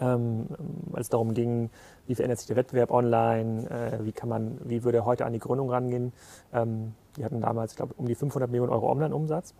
ähm, 0.00 0.48
als 0.92 1.06
es 1.06 1.10
darum 1.10 1.34
ging, 1.34 1.70
wie 2.06 2.14
verändert 2.14 2.38
sich 2.38 2.48
der 2.48 2.56
Wettbewerb 2.56 2.90
online, 2.90 3.70
äh, 3.70 4.04
wie 4.04 4.12
kann 4.12 4.28
man, 4.28 4.58
wie 4.64 4.82
würde 4.82 4.98
er 4.98 5.04
heute 5.04 5.24
an 5.26 5.32
die 5.32 5.38
Gründung 5.38 5.70
rangehen. 5.70 6.12
Ähm, 6.52 6.94
die 7.16 7.24
hatten 7.24 7.40
damals, 7.40 7.72
ich 7.72 7.76
glaube, 7.76 7.94
um 7.96 8.06
die 8.06 8.14
500 8.14 8.50
Millionen 8.50 8.72
Euro 8.72 8.90
Online-Umsatz. 8.90 9.54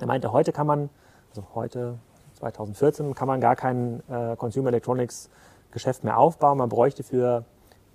Er 0.00 0.06
meinte, 0.06 0.32
heute 0.32 0.52
kann 0.52 0.66
man 0.66 0.90
also 1.30 1.46
heute, 1.54 1.98
2014, 2.34 3.14
kann 3.14 3.28
man 3.28 3.40
gar 3.40 3.56
kein 3.56 4.02
äh, 4.08 4.36
Consumer 4.36 4.68
Electronics 4.68 5.30
Geschäft 5.70 6.04
mehr 6.04 6.18
aufbauen. 6.18 6.58
Man 6.58 6.68
bräuchte 6.68 7.02
für 7.02 7.44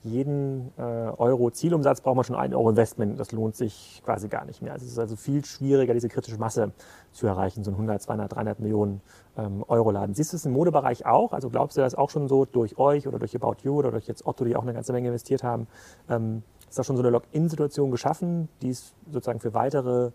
jeden 0.03 0.71
äh, 0.77 0.81
Euro 0.81 1.49
Zielumsatz 1.51 2.01
braucht 2.01 2.15
man 2.15 2.25
schon 2.25 2.35
einen 2.35 2.53
Euro 2.53 2.69
Investment. 2.69 3.19
Das 3.19 3.31
lohnt 3.31 3.55
sich 3.55 4.01
quasi 4.05 4.27
gar 4.27 4.45
nicht 4.45 4.61
mehr. 4.61 4.73
Also 4.73 4.85
es 4.85 4.91
ist 4.91 4.99
also 4.99 5.15
viel 5.15 5.45
schwieriger, 5.45 5.93
diese 5.93 6.09
kritische 6.09 6.37
Masse 6.37 6.71
zu 7.11 7.27
erreichen, 7.27 7.63
so 7.63 7.71
ein 7.71 7.75
100, 7.75 8.01
200, 8.01 8.35
300 8.35 8.59
Millionen 8.59 9.01
ähm, 9.37 9.63
Euro 9.67 9.91
Laden. 9.91 10.13
Siehst 10.13 10.33
du 10.33 10.37
es 10.37 10.45
im 10.45 10.51
Modebereich 10.51 11.05
auch? 11.05 11.33
Also 11.33 11.49
glaubst 11.49 11.77
du 11.77 11.81
das 11.81 11.95
auch 11.95 12.09
schon 12.09 12.27
so 12.27 12.45
durch 12.45 12.77
euch 12.77 13.07
oder 13.07 13.19
durch 13.19 13.35
About 13.35 13.57
You 13.63 13.77
oder 13.77 13.91
durch 13.91 14.07
jetzt 14.07 14.25
Otto, 14.25 14.43
die 14.43 14.55
auch 14.55 14.63
eine 14.63 14.73
ganze 14.73 14.91
Menge 14.91 15.07
investiert 15.07 15.43
haben? 15.43 15.67
Ähm, 16.09 16.43
ist 16.69 16.79
da 16.79 16.83
schon 16.83 16.97
so 16.97 17.03
eine 17.03 17.11
Login-Situation 17.11 17.91
geschaffen, 17.91 18.49
die 18.61 18.69
es 18.69 18.93
sozusagen 19.09 19.39
für 19.39 19.53
weitere 19.53 20.11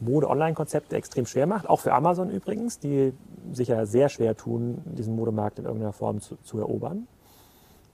Mode-Online-Konzepte 0.00 0.96
extrem 0.96 1.26
schwer 1.26 1.46
macht, 1.46 1.68
auch 1.68 1.80
für 1.80 1.92
Amazon 1.92 2.30
übrigens, 2.30 2.78
die 2.78 3.12
sich 3.52 3.68
ja 3.68 3.86
sehr 3.86 4.08
schwer 4.08 4.36
tun, 4.36 4.82
diesen 4.84 5.16
Modemarkt 5.16 5.58
in 5.58 5.64
irgendeiner 5.64 5.92
Form 5.92 6.20
zu, 6.20 6.36
zu 6.42 6.58
erobern? 6.58 7.06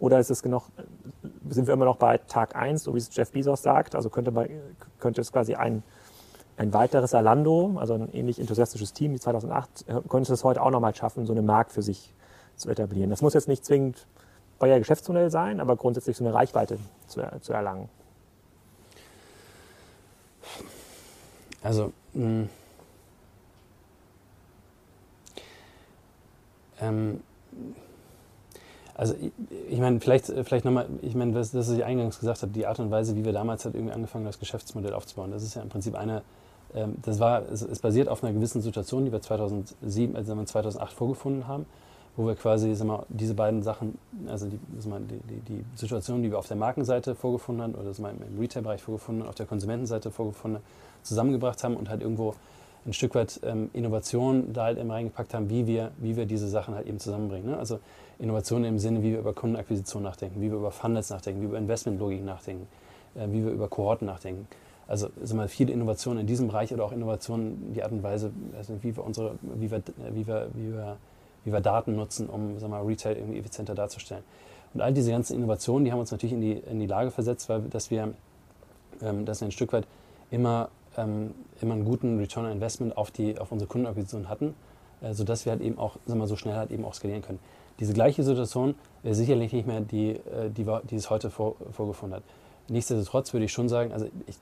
Oder 0.03 0.19
ist 0.19 0.33
es 0.33 0.43
genug, 0.43 0.65
sind 1.49 1.69
wir 1.69 1.75
immer 1.75 1.85
noch 1.85 1.95
bei 1.95 2.19
Tag 2.19 2.57
1, 2.57 2.83
so 2.83 2.93
wie 2.95 2.99
es 2.99 3.15
Jeff 3.15 3.31
Bezos 3.31 3.63
sagt? 3.63 3.95
Also 3.95 4.11
könnte, 4.11 4.33
man, 4.33 4.49
könnte 4.99 5.21
es 5.21 5.31
quasi 5.31 5.55
ein, 5.55 5.85
ein 6.57 6.75
weiteres 6.75 7.15
Alando, 7.15 7.77
also 7.77 7.95
ein 7.95 8.13
ähnlich 8.13 8.41
enthusiastisches 8.41 8.93
Team 8.95 9.13
wie 9.13 9.21
2008, 9.21 9.85
könnte 10.09 10.33
es 10.33 10.43
heute 10.43 10.61
auch 10.61 10.73
nochmal 10.73 10.93
schaffen, 10.93 11.25
so 11.25 11.33
einen 11.33 11.47
Markt 11.47 11.71
für 11.71 11.83
sich 11.83 12.13
zu 12.57 12.69
etablieren. 12.69 13.11
Das 13.11 13.23
muss 13.23 13.33
jetzt 13.35 13.47
nicht 13.47 13.65
zwingend 13.65 14.09
euer 14.59 14.81
Geschäftsmodell 14.81 15.31
sein, 15.31 15.61
aber 15.61 15.77
grundsätzlich 15.77 16.17
so 16.17 16.25
eine 16.25 16.35
Reichweite 16.35 16.81
zu, 17.07 17.23
zu 17.41 17.53
erlangen. 17.53 17.89
Also, 21.63 21.93
mh, 22.15 22.25
hm. 22.25 22.49
ähm, 26.81 27.21
also 28.95 29.15
ich, 29.15 29.33
ich 29.71 29.79
meine, 29.79 30.01
vielleicht, 30.01 30.27
vielleicht 30.27 30.65
nochmal, 30.65 30.87
ich 31.03 31.15
meine, 31.15 31.33
das, 31.33 31.53
das, 31.53 31.69
was 31.69 31.77
ich 31.77 31.85
eingangs 31.85 32.19
gesagt 32.19 32.43
habe, 32.43 32.53
die 32.53 32.67
Art 32.67 32.79
und 32.79 32.91
Weise, 32.91 33.17
wie 33.17 33.25
wir 33.25 33.33
damals 33.33 33.65
halt 33.65 33.75
irgendwie 33.75 33.95
angefangen 33.95 34.25
haben, 34.25 34.31
das 34.31 34.39
Geschäftsmodell 34.39 34.95
aufzubauen, 34.95 35.31
das 35.31 35.43
ist 35.43 35.55
ja 35.55 35.63
im 35.63 35.69
Prinzip 35.69 35.95
eine, 35.95 36.23
ähm, 36.75 36.97
das 37.03 37.19
war, 37.19 37.43
es, 37.51 37.63
es, 37.63 37.79
basiert 37.79 38.09
auf 38.09 38.23
einer 38.23 38.33
gewissen 38.33 38.61
Situation, 38.61 39.05
die 39.05 39.13
wir 39.13 39.21
2007, 39.21 40.17
also 40.17 40.45
2008 40.45 40.93
vorgefunden 40.93 41.47
haben, 41.47 41.67
wo 42.17 42.27
wir 42.27 42.35
quasi 42.35 42.75
sag 42.75 42.87
mal, 42.87 43.07
diese 43.09 43.35
beiden 43.35 43.63
Sachen, 43.63 43.97
also 44.27 44.47
die, 44.47 44.89
mal, 44.89 45.01
die, 45.01 45.19
die, 45.21 45.41
die, 45.41 45.65
Situation, 45.75 46.23
die 46.23 46.31
wir 46.31 46.39
auf 46.39 46.49
der 46.49 46.57
Markenseite 46.57 47.15
vorgefunden 47.15 47.63
haben 47.63 47.75
oder 47.75 47.99
mal, 48.01 48.13
im 48.13 48.39
Retail-Bereich 48.39 48.83
vorgefunden 48.83 49.23
haben, 49.23 49.31
auf 49.31 49.35
der 49.35 49.47
Konsumentenseite 49.47 50.11
vorgefunden 50.11 50.61
zusammengebracht 51.03 51.65
haben 51.65 51.77
und 51.77 51.89
halt 51.89 52.03
irgendwo 52.03 52.35
ein 52.87 52.93
Stück 52.93 53.15
weit 53.15 53.41
ähm, 53.45 53.71
Innovation 53.73 54.53
da 54.53 54.65
halt 54.65 54.79
eben 54.79 54.91
reingepackt 54.91 55.35
haben, 55.35 55.49
wie 55.49 55.67
wir, 55.67 55.93
wie 55.99 56.17
wir 56.17 56.27
diese 56.27 56.49
Sachen 56.49 56.75
halt 56.75 56.87
eben 56.87 56.99
zusammenbringen. 56.99 57.51
Ne? 57.51 57.57
Also 57.57 57.79
Innovation 58.19 58.65
im 58.65 58.79
Sinne, 58.79 59.03
wie 59.03 59.13
wir 59.13 59.21
über 59.21 59.33
Kundenakquisition 59.33 60.03
nachdenken, 60.03 60.41
wie 60.41 60.51
wir 60.51 60.59
über 60.59 60.71
Funnels 60.73 61.11
nachdenken, 61.11 61.41
wie 61.41 61.45
wir 61.45 61.51
über 61.51 61.59
Investmentlogik 61.59 62.25
nachdenken, 62.25 62.67
äh, 63.15 63.27
wie 63.29 63.45
wir 63.45 63.53
über 63.53 63.69
Kohorten 63.69 64.07
nachdenken. 64.07 64.49
Also 64.89 65.09
sind 65.23 65.37
mal 65.37 65.49
viele 65.49 65.73
Innovationen 65.73 66.21
in 66.21 66.27
diesem 66.27 66.49
Bereich 66.49 66.73
oder 66.75 66.85
auch 66.85 66.93
Innovationen, 66.93 67.73
die 67.73 67.83
Art 67.83 67.93
und 67.93 68.03
Weise, 68.03 68.33
also 68.57 68.75
wie 68.83 68.95
wir 68.97 69.05
unsere, 69.05 69.37
wie 69.43 69.71
wir, 69.71 69.83
wie 70.13 70.27
wir, 70.27 70.49
wie 70.55 70.73
wir, 70.73 70.97
wie 71.45 71.53
wir 71.53 71.61
Daten 71.61 71.95
nutzen, 71.95 72.29
um 72.29 72.59
sagen 72.59 72.73
wir, 72.73 72.87
Retail 72.87 73.17
irgendwie 73.17 73.39
effizienter 73.39 73.75
darzustellen. 73.75 74.25
Und 74.75 74.81
all 74.81 74.93
diese 74.93 75.11
ganzen 75.11 75.37
Innovationen, 75.37 75.85
die 75.85 75.93
haben 75.93 76.01
uns 76.01 76.11
natürlich 76.11 76.33
in 76.35 76.41
die, 76.41 76.53
in 76.53 76.81
die 76.81 76.87
Lage 76.87 77.11
versetzt, 77.11 77.49
weil 77.49 77.63
dass 77.63 77.91
wir, 77.91 78.13
ähm, 79.03 79.25
dass 79.25 79.41
wir 79.41 79.49
ein 79.49 79.53
Stück 79.53 79.73
weit 79.73 79.87
immer 80.31 80.69
ähm, 80.97 81.35
immer 81.61 81.75
einen 81.75 81.85
guten 81.85 82.19
Return 82.19 82.47
on 82.47 82.53
Investment 82.53 82.97
auf, 82.97 83.11
die, 83.11 83.39
auf 83.39 83.53
unsere 83.53 83.69
Kundenakquisition 83.69 84.29
hatten, 84.29 84.55
äh, 85.01 85.15
sodass 85.15 85.45
wir 85.45 85.53
halt 85.53 85.63
eben 85.63 85.79
auch 85.79 85.97
sagen 86.07 86.21
wir, 86.21 86.27
so 86.27 86.37
schnell 86.37 86.55
halt 86.55 86.71
eben 86.71 86.85
auch 86.85 86.95
skalieren 86.95 87.23
können. 87.23 87.39
Diese 87.81 87.95
gleiche 87.95 88.23
Situation 88.23 88.75
wäre 89.03 89.15
sicherlich 89.15 89.53
nicht 89.53 89.67
mehr 89.67 89.81
die, 89.81 90.11
äh, 90.11 90.51
die, 90.51 90.67
die 90.91 90.97
es 90.97 91.11
heute 91.11 91.31
vor, 91.31 91.57
vorgefunden 91.73 92.17
hat. 92.17 92.23
nichtsdestotrotz 92.69 93.33
würde 93.33 93.47
ich 93.47 93.53
schon 93.53 93.69
sagen, 93.69 93.93
also 93.93 94.07
ich, 94.27 94.37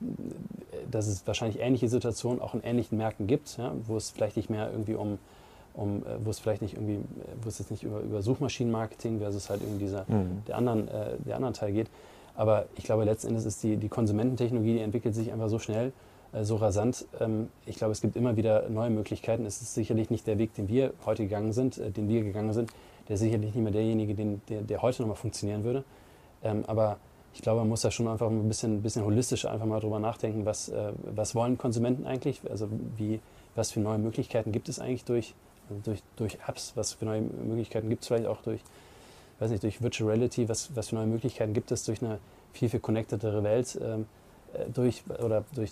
dass 0.89 1.07
es 1.07 1.25
wahrscheinlich 1.25 1.59
ähnliche 1.61 1.87
Situationen 1.87 2.41
auch 2.41 2.53
in 2.53 2.61
ähnlichen 2.63 2.97
Märkten 2.97 3.27
gibt, 3.27 3.57
ja, 3.57 3.73
wo 3.87 3.97
es 3.97 4.11
vielleicht 4.11 4.37
nicht 4.37 4.49
mehr 4.49 4.69
irgendwie 4.71 4.95
um, 4.95 5.17
um 5.73 6.03
wo 6.23 6.29
es 6.29 6.39
vielleicht 6.39 6.61
nicht 6.61 6.73
irgendwie, 6.75 6.99
wo 7.41 7.47
es 7.47 7.59
jetzt 7.59 7.71
nicht 7.71 7.83
über, 7.83 8.01
über 8.01 8.21
Suchmaschinenmarketing 8.21 9.19
versus 9.19 9.49
halt 9.49 9.61
irgendwie 9.61 9.85
dieser, 9.85 10.05
mhm. 10.07 10.43
der, 10.47 10.57
anderen, 10.57 10.87
äh, 10.89 11.17
der 11.25 11.35
anderen 11.35 11.53
Teil 11.53 11.71
geht. 11.71 11.87
Aber 12.35 12.65
ich 12.75 12.83
glaube, 12.83 13.03
letzten 13.03 13.29
Endes 13.29 13.45
ist 13.45 13.63
die, 13.63 13.77
die 13.77 13.89
Konsumententechnologie, 13.89 14.73
die 14.73 14.79
entwickelt 14.79 15.15
sich 15.15 15.31
einfach 15.31 15.49
so 15.49 15.59
schnell, 15.59 15.87
äh, 15.87 15.91
so 16.33 16.55
rasant. 16.55 17.05
Ähm, 17.19 17.49
ich 17.65 17.75
glaube, 17.75 17.91
es 17.91 18.01
gibt 18.01 18.15
immer 18.15 18.37
wieder 18.37 18.69
neue 18.69 18.89
Möglichkeiten. 18.89 19.45
Es 19.45 19.61
ist 19.61 19.73
sicherlich 19.73 20.09
nicht 20.09 20.27
der 20.27 20.37
Weg, 20.37 20.53
den 20.55 20.67
wir 20.67 20.93
heute 21.05 21.23
gegangen 21.23 21.53
sind, 21.53 21.77
äh, 21.77 21.91
den 21.91 22.07
wir 22.07 22.23
gegangen 22.23 22.53
sind. 22.53 22.71
Der 23.07 23.15
ist 23.15 23.21
sicherlich 23.21 23.53
nicht 23.53 23.63
mehr 23.63 23.71
derjenige, 23.71 24.15
den, 24.15 24.41
der, 24.47 24.61
der 24.61 24.81
heute 24.81 25.01
nochmal 25.01 25.17
funktionieren 25.17 25.63
würde. 25.63 25.83
Ähm, 26.43 26.63
aber 26.67 26.97
ich 27.33 27.41
glaube, 27.41 27.59
man 27.59 27.69
muss 27.69 27.81
da 27.81 27.91
schon 27.91 28.07
einfach 28.07 28.29
ein 28.29 28.47
bisschen, 28.47 28.81
bisschen 28.81 29.03
holistisch 29.03 29.45
einfach 29.45 29.65
mal 29.65 29.79
drüber 29.79 29.99
nachdenken, 29.99 30.45
was, 30.45 30.69
äh, 30.69 30.91
was 31.03 31.35
wollen 31.35 31.57
Konsumenten 31.57 32.05
eigentlich? 32.05 32.41
Also 32.49 32.69
wie, 32.97 33.19
was 33.55 33.71
für 33.71 33.79
neue 33.79 33.97
Möglichkeiten 33.97 34.51
gibt 34.51 34.69
es 34.69 34.79
eigentlich 34.79 35.05
durch, 35.05 35.33
durch, 35.83 36.01
durch 36.15 36.37
Apps? 36.47 36.73
Was 36.75 36.93
für 36.93 37.05
neue 37.05 37.21
Möglichkeiten 37.21 37.89
gibt 37.89 38.03
es 38.03 38.07
vielleicht 38.07 38.27
auch 38.27 38.41
durch, 38.41 38.61
weiß 39.39 39.51
nicht, 39.51 39.63
durch 39.63 39.81
Virtual 39.81 40.09
Reality? 40.09 40.47
Was, 40.47 40.75
was 40.75 40.89
für 40.89 40.95
neue 40.95 41.07
Möglichkeiten 41.07 41.53
gibt 41.53 41.71
es 41.71 41.83
durch 41.83 42.01
eine 42.01 42.19
viel, 42.53 42.69
viel 42.69 42.79
connectedere 42.79 43.43
Welt? 43.43 43.79
Äh, 44.53 44.69
durch 44.73 45.03
oder 45.23 45.43
durch, 45.55 45.71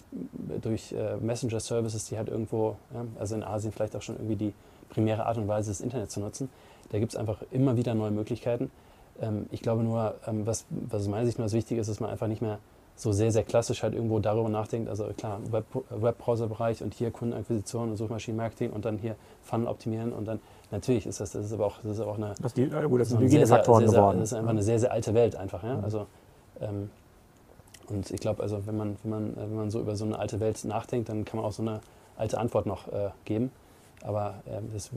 durch 0.62 0.94
äh, 0.94 1.18
Messenger-Services, 1.18 2.06
die 2.06 2.18
halt 2.18 2.30
irgendwo, 2.30 2.76
ja, 2.94 3.06
also 3.20 3.36
in 3.36 3.44
Asien 3.44 3.72
vielleicht 3.72 3.96
auch 3.96 4.02
schon 4.02 4.16
irgendwie 4.16 4.36
die 4.36 4.54
primäre 4.90 5.26
Art 5.26 5.38
und 5.38 5.48
Weise 5.48 5.70
des 5.72 5.82
Internet 5.82 6.12
zu 6.12 6.20
nutzen. 6.20 6.50
Da 6.92 7.00
gibt 7.00 7.14
es 7.14 7.18
einfach 7.18 7.42
immer 7.52 7.78
wieder 7.78 7.94
neue 7.94 8.12
Möglichkeiten. 8.12 8.72
Ähm, 9.22 9.48
ich 9.52 9.62
glaube 9.62 9.84
nur, 9.84 10.16
ähm, 10.28 10.46
was, 10.46 10.66
was 10.70 11.02
aus 11.02 11.08
meiner 11.08 11.26
Sicht 11.26 11.38
nur 11.38 11.46
das 11.46 11.54
Wichtige 11.54 11.82
ist, 11.82 11.90
dass 11.90 12.00
man 12.00 12.10
einfach 12.10 12.28
nicht 12.28 12.42
mehr 12.42 12.60
so 12.96 13.14
sehr, 13.14 13.32
sehr 13.32 13.44
klassisch 13.44 13.84
halt 13.84 13.94
irgendwo 13.94 14.20
darüber 14.20 14.50
nachdenkt. 14.50 14.90
Also 14.90 15.06
klar, 15.16 15.40
Web, 15.52 15.66
Webbrowser-Bereich 15.90 16.84
und 16.84 16.94
hier 16.94 17.12
Kundenakquisition 17.12 17.92
und 17.92 17.98
Suchmaschinenmarketing 17.98 18.72
und 18.72 18.84
dann 18.84 18.98
hier 18.98 19.16
Funnel 19.42 19.68
optimieren 19.68 20.12
und 20.12 20.28
dann 20.28 20.40
natürlich 20.70 21.06
ist 21.06 21.22
das, 21.22 21.32
das 21.32 21.46
ist 21.46 21.54
aber 21.54 21.66
auch, 21.66 21.78
das 21.82 21.94
ist 21.94 22.02
aber 22.02 22.12
auch 22.12 22.18
eine. 22.18 22.34
Das, 22.42 22.54
die, 22.54 22.68
gut, 22.68 23.00
das 23.00 23.10
sind 23.10 23.20
Hygienefaktoren 23.20 23.86
geworden. 23.86 24.20
Das 24.20 24.32
ist 24.32 24.38
einfach 24.38 24.52
eine 24.52 24.64
sehr, 24.64 24.80
sehr 24.80 24.92
alte 24.92 25.14
Welt 25.14 25.36
einfach. 25.36 25.64
Ja? 25.64 25.78
Mhm. 25.78 25.84
Also, 25.84 26.08
ähm, 26.60 26.90
und 27.90 28.12
ich 28.12 28.20
glaube, 28.20 28.44
also 28.44 28.66
wenn 28.66 28.78
man, 28.78 28.98
wenn, 29.04 29.12
man, 29.12 29.36
wenn 29.36 29.56
man 29.56 29.72
so 29.72 29.80
über 29.80 29.96
so 29.96 30.06
eine 30.06 30.18
alte 30.18 30.40
Welt 30.40 30.64
nachdenkt, 30.66 31.10
dann 31.10 31.26
kann 31.26 31.38
man 31.38 31.46
auch 31.46 31.54
so 31.54 31.62
eine 31.62 31.82
alte 32.18 32.38
Antwort 32.38 32.66
noch 32.66 32.88
äh, 32.88 33.10
geben. 33.26 33.52
Aber 34.04 34.36
äh, 34.46 34.62
das 34.74 34.92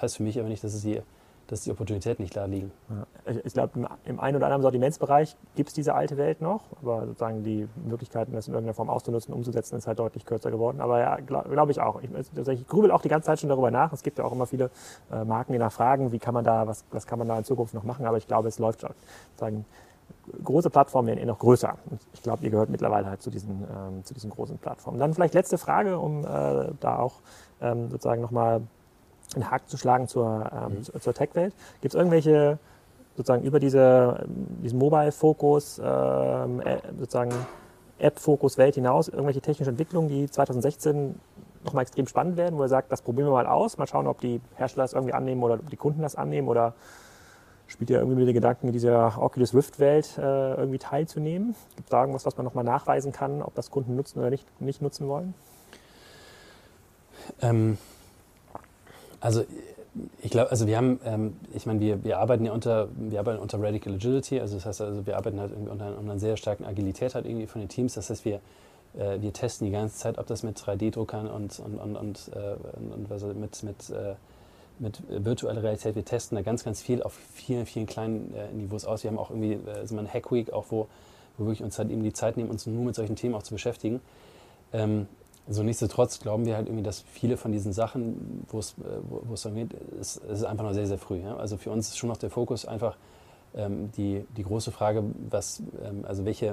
heißt 0.00 0.16
für 0.16 0.22
mich 0.22 0.38
aber 0.38 0.48
nicht, 0.48 0.64
dass 0.64 0.74
es 0.74 0.82
die 0.82 1.00
dass 1.48 1.62
die 1.62 1.70
Opportunitäten 1.70 2.22
nicht 2.22 2.36
da 2.36 2.44
liegen. 2.44 2.70
Ja. 2.90 3.32
Ich, 3.42 3.54
glaube, 3.54 3.88
im, 4.04 4.20
einen 4.20 4.36
oder 4.36 4.46
anderen 4.46 4.62
Sortimentsbereich 4.62 5.34
gibt 5.56 5.70
es 5.70 5.74
diese 5.74 5.94
alte 5.94 6.18
Welt 6.18 6.42
noch, 6.42 6.60
aber 6.82 7.06
sozusagen 7.06 7.42
die 7.42 7.66
Möglichkeiten, 7.86 8.32
das 8.32 8.48
in 8.48 8.54
irgendeiner 8.54 8.74
Form 8.74 8.90
auszunutzen, 8.90 9.32
umzusetzen, 9.32 9.76
ist 9.76 9.86
halt 9.86 9.98
deutlich 9.98 10.26
kürzer 10.26 10.50
geworden. 10.50 10.80
Aber 10.80 11.00
ja, 11.00 11.16
glaube 11.16 11.48
glaub 11.48 11.70
ich 11.70 11.80
auch. 11.80 12.02
Ich, 12.02 12.10
also 12.36 12.52
ich 12.52 12.66
grübel 12.68 12.90
auch 12.90 13.00
die 13.00 13.08
ganze 13.08 13.26
Zeit 13.26 13.40
schon 13.40 13.48
darüber 13.48 13.70
nach. 13.70 13.92
Es 13.94 14.02
gibt 14.02 14.18
ja 14.18 14.24
auch 14.24 14.32
immer 14.32 14.46
viele 14.46 14.70
äh, 15.10 15.24
Marken, 15.24 15.52
die 15.52 15.58
nachfragen, 15.58 16.12
wie 16.12 16.18
kann 16.18 16.34
man 16.34 16.44
da, 16.44 16.66
was, 16.66 16.84
was 16.90 17.06
kann 17.06 17.18
man 17.18 17.26
da 17.26 17.38
in 17.38 17.44
Zukunft 17.44 17.72
noch 17.72 17.82
machen. 17.82 18.04
Aber 18.04 18.18
ich 18.18 18.26
glaube, 18.26 18.48
es 18.48 18.58
läuft 18.58 18.82
schon. 18.82 18.92
Sozusagen, 19.30 19.64
große 20.44 20.70
Plattformen 20.70 21.08
werden 21.08 21.18
eh 21.18 21.24
noch 21.24 21.38
größer. 21.38 21.76
Und 21.90 22.00
ich 22.12 22.22
glaube, 22.22 22.44
ihr 22.44 22.50
gehört 22.50 22.70
mittlerweile 22.70 23.06
halt 23.06 23.22
zu 23.22 23.30
diesen, 23.30 23.62
ähm, 23.62 24.04
zu 24.04 24.14
diesen 24.14 24.30
großen 24.30 24.58
Plattformen. 24.58 24.98
Dann 24.98 25.14
vielleicht 25.14 25.34
letzte 25.34 25.58
Frage, 25.58 25.98
um 25.98 26.24
äh, 26.24 26.70
da 26.80 26.98
auch 26.98 27.14
ähm, 27.60 27.90
sozusagen 27.90 28.20
nochmal 28.20 28.62
einen 29.34 29.50
Haken 29.50 29.68
zu 29.68 29.76
schlagen 29.76 30.08
zur, 30.08 30.50
ähm, 30.52 30.78
mhm. 30.78 31.00
zur 31.00 31.14
Tech-Welt. 31.14 31.54
Gibt 31.80 31.94
es 31.94 31.98
irgendwelche 31.98 32.58
sozusagen 33.16 33.42
über 33.42 33.58
diese, 33.58 34.26
diesen 34.62 34.78
Mobile-Fokus, 34.78 35.80
ähm, 35.84 36.60
äh, 36.60 36.78
sozusagen 36.98 37.32
App-Fokus-Welt 37.98 38.76
hinaus, 38.76 39.08
irgendwelche 39.08 39.40
technische 39.40 39.70
Entwicklungen, 39.70 40.08
die 40.08 40.30
2016 40.30 41.18
nochmal 41.64 41.82
extrem 41.82 42.06
spannend 42.06 42.36
werden, 42.36 42.56
wo 42.56 42.62
er 42.62 42.68
sagt, 42.68 42.92
das 42.92 43.02
probieren 43.02 43.26
wir 43.26 43.32
mal 43.32 43.46
aus, 43.46 43.76
mal 43.76 43.88
schauen, 43.88 44.06
ob 44.06 44.20
die 44.20 44.40
Hersteller 44.54 44.84
das 44.84 44.92
irgendwie 44.92 45.14
annehmen 45.14 45.42
oder 45.42 45.54
ob 45.54 45.68
die 45.68 45.76
Kunden 45.76 46.02
das 46.02 46.14
annehmen 46.14 46.46
oder 46.46 46.74
spielt 47.68 47.90
ihr 47.90 47.98
irgendwie 47.98 48.18
mit 48.18 48.26
den 48.26 48.34
Gedanken, 48.34 48.72
dieser 48.72 49.22
Oculus 49.22 49.54
Rift-Welt 49.54 50.18
äh, 50.18 50.54
irgendwie 50.54 50.78
teilzunehmen? 50.78 51.54
Gibt 51.76 51.88
es 51.88 51.90
da 51.90 52.00
irgendwas, 52.00 52.26
was 52.26 52.36
man 52.36 52.44
nochmal 52.44 52.64
nachweisen 52.64 53.12
kann, 53.12 53.42
ob 53.42 53.54
das 53.54 53.70
Kunden 53.70 53.94
nutzen 53.94 54.18
oder 54.18 54.30
nicht, 54.30 54.44
nicht 54.60 54.82
nutzen 54.82 55.06
wollen? 55.06 55.34
Ähm, 57.40 57.78
also 59.20 59.44
ich 60.22 60.30
glaube, 60.30 60.50
also 60.50 60.66
wir 60.66 60.76
haben, 60.76 61.00
ähm, 61.04 61.36
ich 61.54 61.66
meine, 61.66 61.80
wir, 61.80 62.04
wir 62.04 62.18
arbeiten 62.18 62.44
ja 62.44 62.52
unter, 62.52 62.88
wir 62.96 63.18
arbeiten 63.18 63.40
unter 63.40 63.60
Radical 63.60 63.94
Agility, 63.94 64.40
also 64.40 64.56
das 64.56 64.66
heißt, 64.66 64.80
also 64.80 65.06
wir 65.06 65.16
arbeiten 65.16 65.40
halt 65.40 65.50
irgendwie 65.50 65.70
unter, 65.70 65.88
unter 65.88 66.12
einer 66.12 66.20
sehr 66.20 66.36
starken 66.36 66.64
Agilität 66.64 67.14
halt 67.14 67.26
irgendwie 67.26 67.46
von 67.46 67.60
den 67.60 67.68
Teams. 67.68 67.94
Das 67.94 68.08
heißt, 68.08 68.24
wir, 68.24 68.40
äh, 68.96 69.20
wir 69.20 69.32
testen 69.32 69.66
die 69.66 69.72
ganze 69.72 69.96
Zeit, 69.96 70.18
ob 70.18 70.26
das 70.26 70.42
mit 70.42 70.58
3D-Druckern 70.58 71.26
und, 71.28 71.58
und, 71.58 71.78
und, 71.78 71.96
und, 71.96 72.30
äh, 72.34 72.54
und 72.78 73.10
was, 73.10 73.22
mit, 73.24 73.62
mit, 73.62 73.90
äh, 73.90 74.14
mit 74.80 75.02
virtueller 75.08 75.62
Realität, 75.62 75.94
wir 75.94 76.04
testen 76.04 76.36
da 76.36 76.42
ganz, 76.42 76.64
ganz 76.64 76.80
viel 76.80 77.02
auf 77.02 77.14
vielen, 77.34 77.66
vielen 77.66 77.86
kleinen 77.86 78.34
äh, 78.34 78.52
Niveaus 78.52 78.84
aus. 78.84 79.02
Wir 79.02 79.10
haben 79.10 79.18
auch 79.18 79.30
irgendwie 79.30 79.54
äh, 79.54 79.78
also 79.78 79.96
eine 79.96 80.08
Hack 80.08 80.30
Week, 80.32 80.52
auch 80.52 80.66
wo, 80.70 80.88
wo 81.36 81.46
wir 81.46 81.64
uns 81.64 81.78
halt 81.78 81.90
eben 81.90 82.02
die 82.02 82.12
Zeit 82.12 82.36
nehmen, 82.36 82.50
uns 82.50 82.66
nur 82.66 82.84
mit 82.84 82.94
solchen 82.94 83.16
Themen 83.16 83.34
auch 83.34 83.42
zu 83.42 83.54
beschäftigen. 83.54 84.00
Ähm, 84.72 85.06
so 85.48 85.62
nichtsdestotrotz 85.62 86.20
glauben 86.20 86.44
wir 86.44 86.56
halt 86.56 86.66
irgendwie, 86.66 86.82
dass 86.82 87.00
viele 87.00 87.36
von 87.36 87.52
diesen 87.52 87.72
Sachen, 87.72 88.44
wo 88.48 88.58
es, 88.58 88.72
äh, 88.72 89.00
wo 89.02 89.32
es 89.32 89.42
dann 89.42 89.54
geht, 89.54 89.70
es 89.98 90.16
ist 90.16 90.44
einfach 90.44 90.64
noch 90.64 90.74
sehr, 90.74 90.86
sehr 90.86 90.98
früh. 90.98 91.20
Ja? 91.20 91.36
Also 91.36 91.56
für 91.56 91.70
uns 91.70 91.88
ist 91.88 91.98
schon 91.98 92.08
noch 92.08 92.18
der 92.18 92.30
Fokus 92.30 92.66
einfach 92.66 92.96
ähm, 93.54 93.90
die, 93.96 94.24
die 94.36 94.42
große 94.42 94.72
Frage, 94.72 95.04
was, 95.30 95.62
ähm, 95.82 96.04
also 96.06 96.24
welche, 96.24 96.46
äh, 96.46 96.52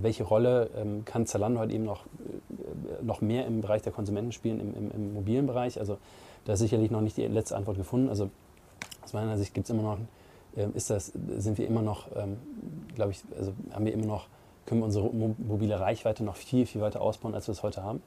welche 0.00 0.24
Rolle 0.24 0.70
ähm, 0.76 1.04
kann 1.04 1.26
Zalando 1.26 1.60
halt 1.60 1.72
eben 1.72 1.84
noch, 1.84 2.06
äh, 2.06 3.02
noch 3.02 3.20
mehr 3.20 3.46
im 3.46 3.60
Bereich 3.60 3.82
der 3.82 3.92
Konsumenten 3.92 4.32
spielen, 4.32 4.60
im, 4.60 4.74
im, 4.74 4.90
im 4.90 5.14
mobilen 5.14 5.46
Bereich. 5.46 5.78
Also 5.78 5.98
da 6.44 6.54
ist 6.54 6.60
sicherlich 6.60 6.90
noch 6.90 7.00
nicht 7.00 7.16
die 7.16 7.26
letzte 7.26 7.56
Antwort 7.56 7.76
gefunden. 7.76 8.08
Also 8.08 8.30
aus 9.02 9.12
meiner 9.12 9.36
Sicht 9.38 9.54
gibt 9.54 9.66
es 9.66 9.70
immer 9.70 9.82
noch, 9.82 9.98
äh, 10.56 10.68
ist 10.74 10.90
das, 10.90 11.12
sind 11.36 11.58
wir 11.58 11.66
immer 11.66 11.82
noch, 11.82 12.08
ähm, 12.16 12.38
glaube 12.94 13.12
ich, 13.12 13.22
also 13.36 13.52
haben 13.72 13.84
wir 13.84 13.92
immer 13.92 14.06
noch 14.06 14.26
können 14.66 14.80
wir 14.80 14.86
unsere 14.86 15.10
mobile 15.10 15.78
Reichweite 15.78 16.24
noch 16.24 16.36
viel, 16.36 16.66
viel 16.66 16.80
weiter 16.80 17.00
ausbauen, 17.00 17.34
als 17.34 17.48
wir 17.48 17.52
es 17.52 17.62
heute 17.62 17.82
haben. 17.82 18.02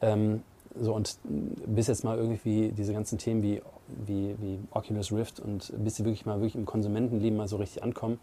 Ähm, 0.00 0.42
so 0.78 0.94
und 0.94 1.18
bis 1.24 1.86
jetzt 1.86 2.04
mal 2.04 2.18
irgendwie 2.18 2.72
diese 2.76 2.92
ganzen 2.92 3.18
Themen 3.18 3.42
wie, 3.42 3.62
wie, 3.88 4.34
wie 4.38 4.58
Oculus 4.70 5.12
Rift 5.12 5.40
und 5.40 5.72
bis 5.78 5.96
sie 5.96 6.04
wirklich 6.04 6.26
mal 6.26 6.36
wirklich 6.36 6.56
im 6.56 6.66
Konsumentenleben 6.66 7.36
mal 7.36 7.48
so 7.48 7.56
richtig 7.56 7.82
ankommen, 7.82 8.18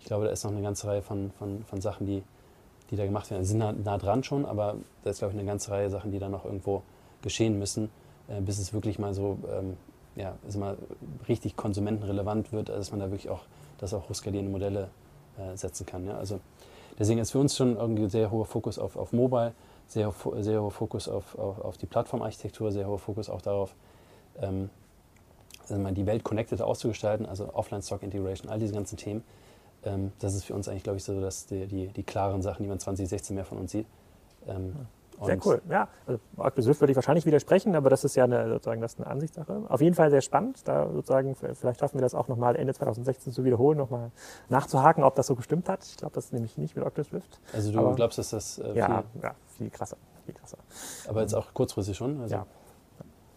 ich 0.00 0.06
glaube, 0.06 0.24
da 0.24 0.30
ist 0.30 0.44
noch 0.44 0.52
eine 0.52 0.62
ganze 0.62 0.86
Reihe 0.86 1.02
von, 1.02 1.30
von, 1.38 1.64
von 1.64 1.80
Sachen, 1.80 2.06
die, 2.06 2.22
die 2.90 2.96
da 2.96 3.04
gemacht 3.04 3.30
werden. 3.30 3.44
Sie 3.44 3.50
sind 3.50 3.58
nah, 3.58 3.72
nah 3.72 3.98
dran 3.98 4.24
schon, 4.24 4.44
aber 4.46 4.76
da 5.04 5.10
ist, 5.10 5.18
glaube 5.18 5.34
ich, 5.34 5.38
eine 5.38 5.46
ganze 5.46 5.70
Reihe 5.70 5.90
Sachen, 5.90 6.12
die 6.12 6.18
da 6.18 6.28
noch 6.28 6.44
irgendwo 6.44 6.82
geschehen 7.22 7.58
müssen, 7.58 7.90
äh, 8.28 8.40
bis 8.40 8.58
es 8.58 8.72
wirklich 8.72 8.98
mal 8.98 9.14
so 9.14 9.38
ähm, 9.50 9.76
ja, 10.16 10.36
also 10.44 10.58
mal 10.58 10.76
richtig 11.28 11.56
konsumentenrelevant 11.56 12.52
wird, 12.52 12.68
dass 12.68 12.90
man 12.90 13.00
da 13.00 13.10
wirklich 13.10 13.30
auch, 13.30 13.42
dass 13.78 13.94
auch 13.94 14.08
hochskalierende 14.08 14.50
Modelle 14.50 14.88
äh, 15.38 15.56
setzen 15.56 15.86
kann. 15.86 16.06
Ja? 16.06 16.16
Also 16.16 16.40
Deswegen 16.98 17.20
ist 17.20 17.30
für 17.30 17.38
uns 17.38 17.56
schon 17.56 17.76
irgendwie 17.76 18.08
sehr 18.08 18.30
hoher 18.30 18.46
Fokus 18.46 18.78
auf, 18.78 18.96
auf 18.96 19.12
Mobile, 19.12 19.52
sehr, 19.86 20.12
sehr 20.40 20.60
hoher 20.60 20.70
Fokus 20.70 21.08
auf, 21.08 21.38
auf, 21.38 21.60
auf 21.60 21.78
die 21.78 21.86
Plattformarchitektur, 21.86 22.72
sehr 22.72 22.88
hoher 22.88 22.98
Fokus 22.98 23.30
auch 23.30 23.40
darauf, 23.40 23.74
ähm, 24.40 24.68
also 25.68 25.90
die 25.90 26.06
Welt 26.06 26.24
connected 26.24 26.60
auszugestalten, 26.60 27.26
also 27.26 27.54
Offline-Stock-Integration, 27.54 28.50
all 28.50 28.58
diese 28.58 28.74
ganzen 28.74 28.96
Themen. 28.96 29.22
Ähm, 29.84 30.12
das 30.18 30.34
ist 30.34 30.44
für 30.44 30.54
uns 30.54 30.68
eigentlich, 30.68 30.82
glaube 30.84 30.98
ich, 30.98 31.04
so 31.04 31.20
dass 31.20 31.46
die, 31.46 31.66
die, 31.66 31.88
die 31.88 32.02
klaren 32.02 32.42
Sachen, 32.42 32.62
die 32.62 32.68
man 32.68 32.78
2016 32.78 33.34
mehr 33.34 33.44
von 33.44 33.58
uns 33.58 33.72
sieht. 33.72 33.86
Ähm, 34.46 34.74
sehr 35.22 35.38
cool. 35.44 35.60
Ja, 35.68 35.88
also 36.06 36.20
Markus 36.36 36.64
Swift 36.64 36.80
würde 36.80 36.92
ich 36.92 36.96
wahrscheinlich 36.96 37.26
widersprechen, 37.26 37.74
aber 37.74 37.90
das 37.90 38.04
ist 38.04 38.14
ja 38.14 38.24
eine, 38.24 38.48
sozusagen 38.48 38.80
das 38.80 38.94
ist 38.94 39.00
eine 39.00 39.08
Ansichtssache. 39.08 39.62
Auf 39.68 39.80
jeden 39.80 39.94
Fall 39.94 40.10
sehr 40.10 40.20
spannend. 40.20 40.66
Da 40.66 40.90
sozusagen, 40.92 41.34
vielleicht 41.34 41.80
schaffen 41.80 41.98
wir 41.98 42.02
das 42.02 42.14
auch 42.14 42.28
nochmal 42.28 42.56
Ende 42.56 42.74
2016 42.74 43.32
zu 43.32 43.44
wiederholen, 43.44 43.78
nochmal 43.78 44.10
nachzuhaken, 44.48 45.02
ob 45.02 45.14
das 45.16 45.26
so 45.26 45.34
gestimmt 45.34 45.68
hat. 45.68 45.84
Ich 45.84 45.96
glaube 45.96 46.14
das 46.14 46.32
nämlich 46.32 46.56
nicht 46.56 46.76
mit 46.76 46.84
Oculus 46.84 47.12
Rift. 47.12 47.40
Also 47.52 47.72
du 47.72 47.78
aber, 47.78 47.94
glaubst, 47.94 48.18
dass 48.18 48.30
das 48.30 48.58
äh, 48.58 48.74
ja, 48.74 48.86
viel, 49.12 49.22
ja, 49.22 49.34
viel 49.56 49.70
krasser, 49.70 49.96
viel 50.24 50.34
krasser. 50.34 50.58
Aber 51.08 51.22
jetzt 51.22 51.34
auch 51.34 51.52
kurzfristig 51.52 51.96
schon? 51.96 52.20
Also 52.20 52.36
ja. 52.36 52.46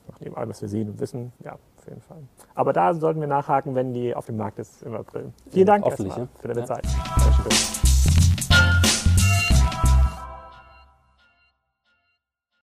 Nach 0.08 0.20
dem 0.20 0.36
allem, 0.36 0.50
was 0.50 0.62
wir 0.62 0.70
sehen 0.70 0.90
und 0.90 1.00
wissen, 1.00 1.32
ja, 1.44 1.58
auf 1.82 1.88
jeden 1.88 2.02
Fall. 2.02 2.24
Aber 2.56 2.74
da 2.74 2.94
sollten 2.94 3.20
wir 3.20 3.28
nachhaken, 3.28 3.76
wenn 3.76 3.94
die 3.94 4.16
auf 4.16 4.26
dem 4.28 4.38
Markt 4.38 4.60
ist 4.60 4.84
im 4.84 4.96
April. 4.96 5.32
Vielen 5.50 5.68
Dank 5.68 5.86
erstmal 5.86 6.28
für 6.40 6.48
deine 6.48 6.62
ja. 6.62 6.66
Zeit. 6.66 6.84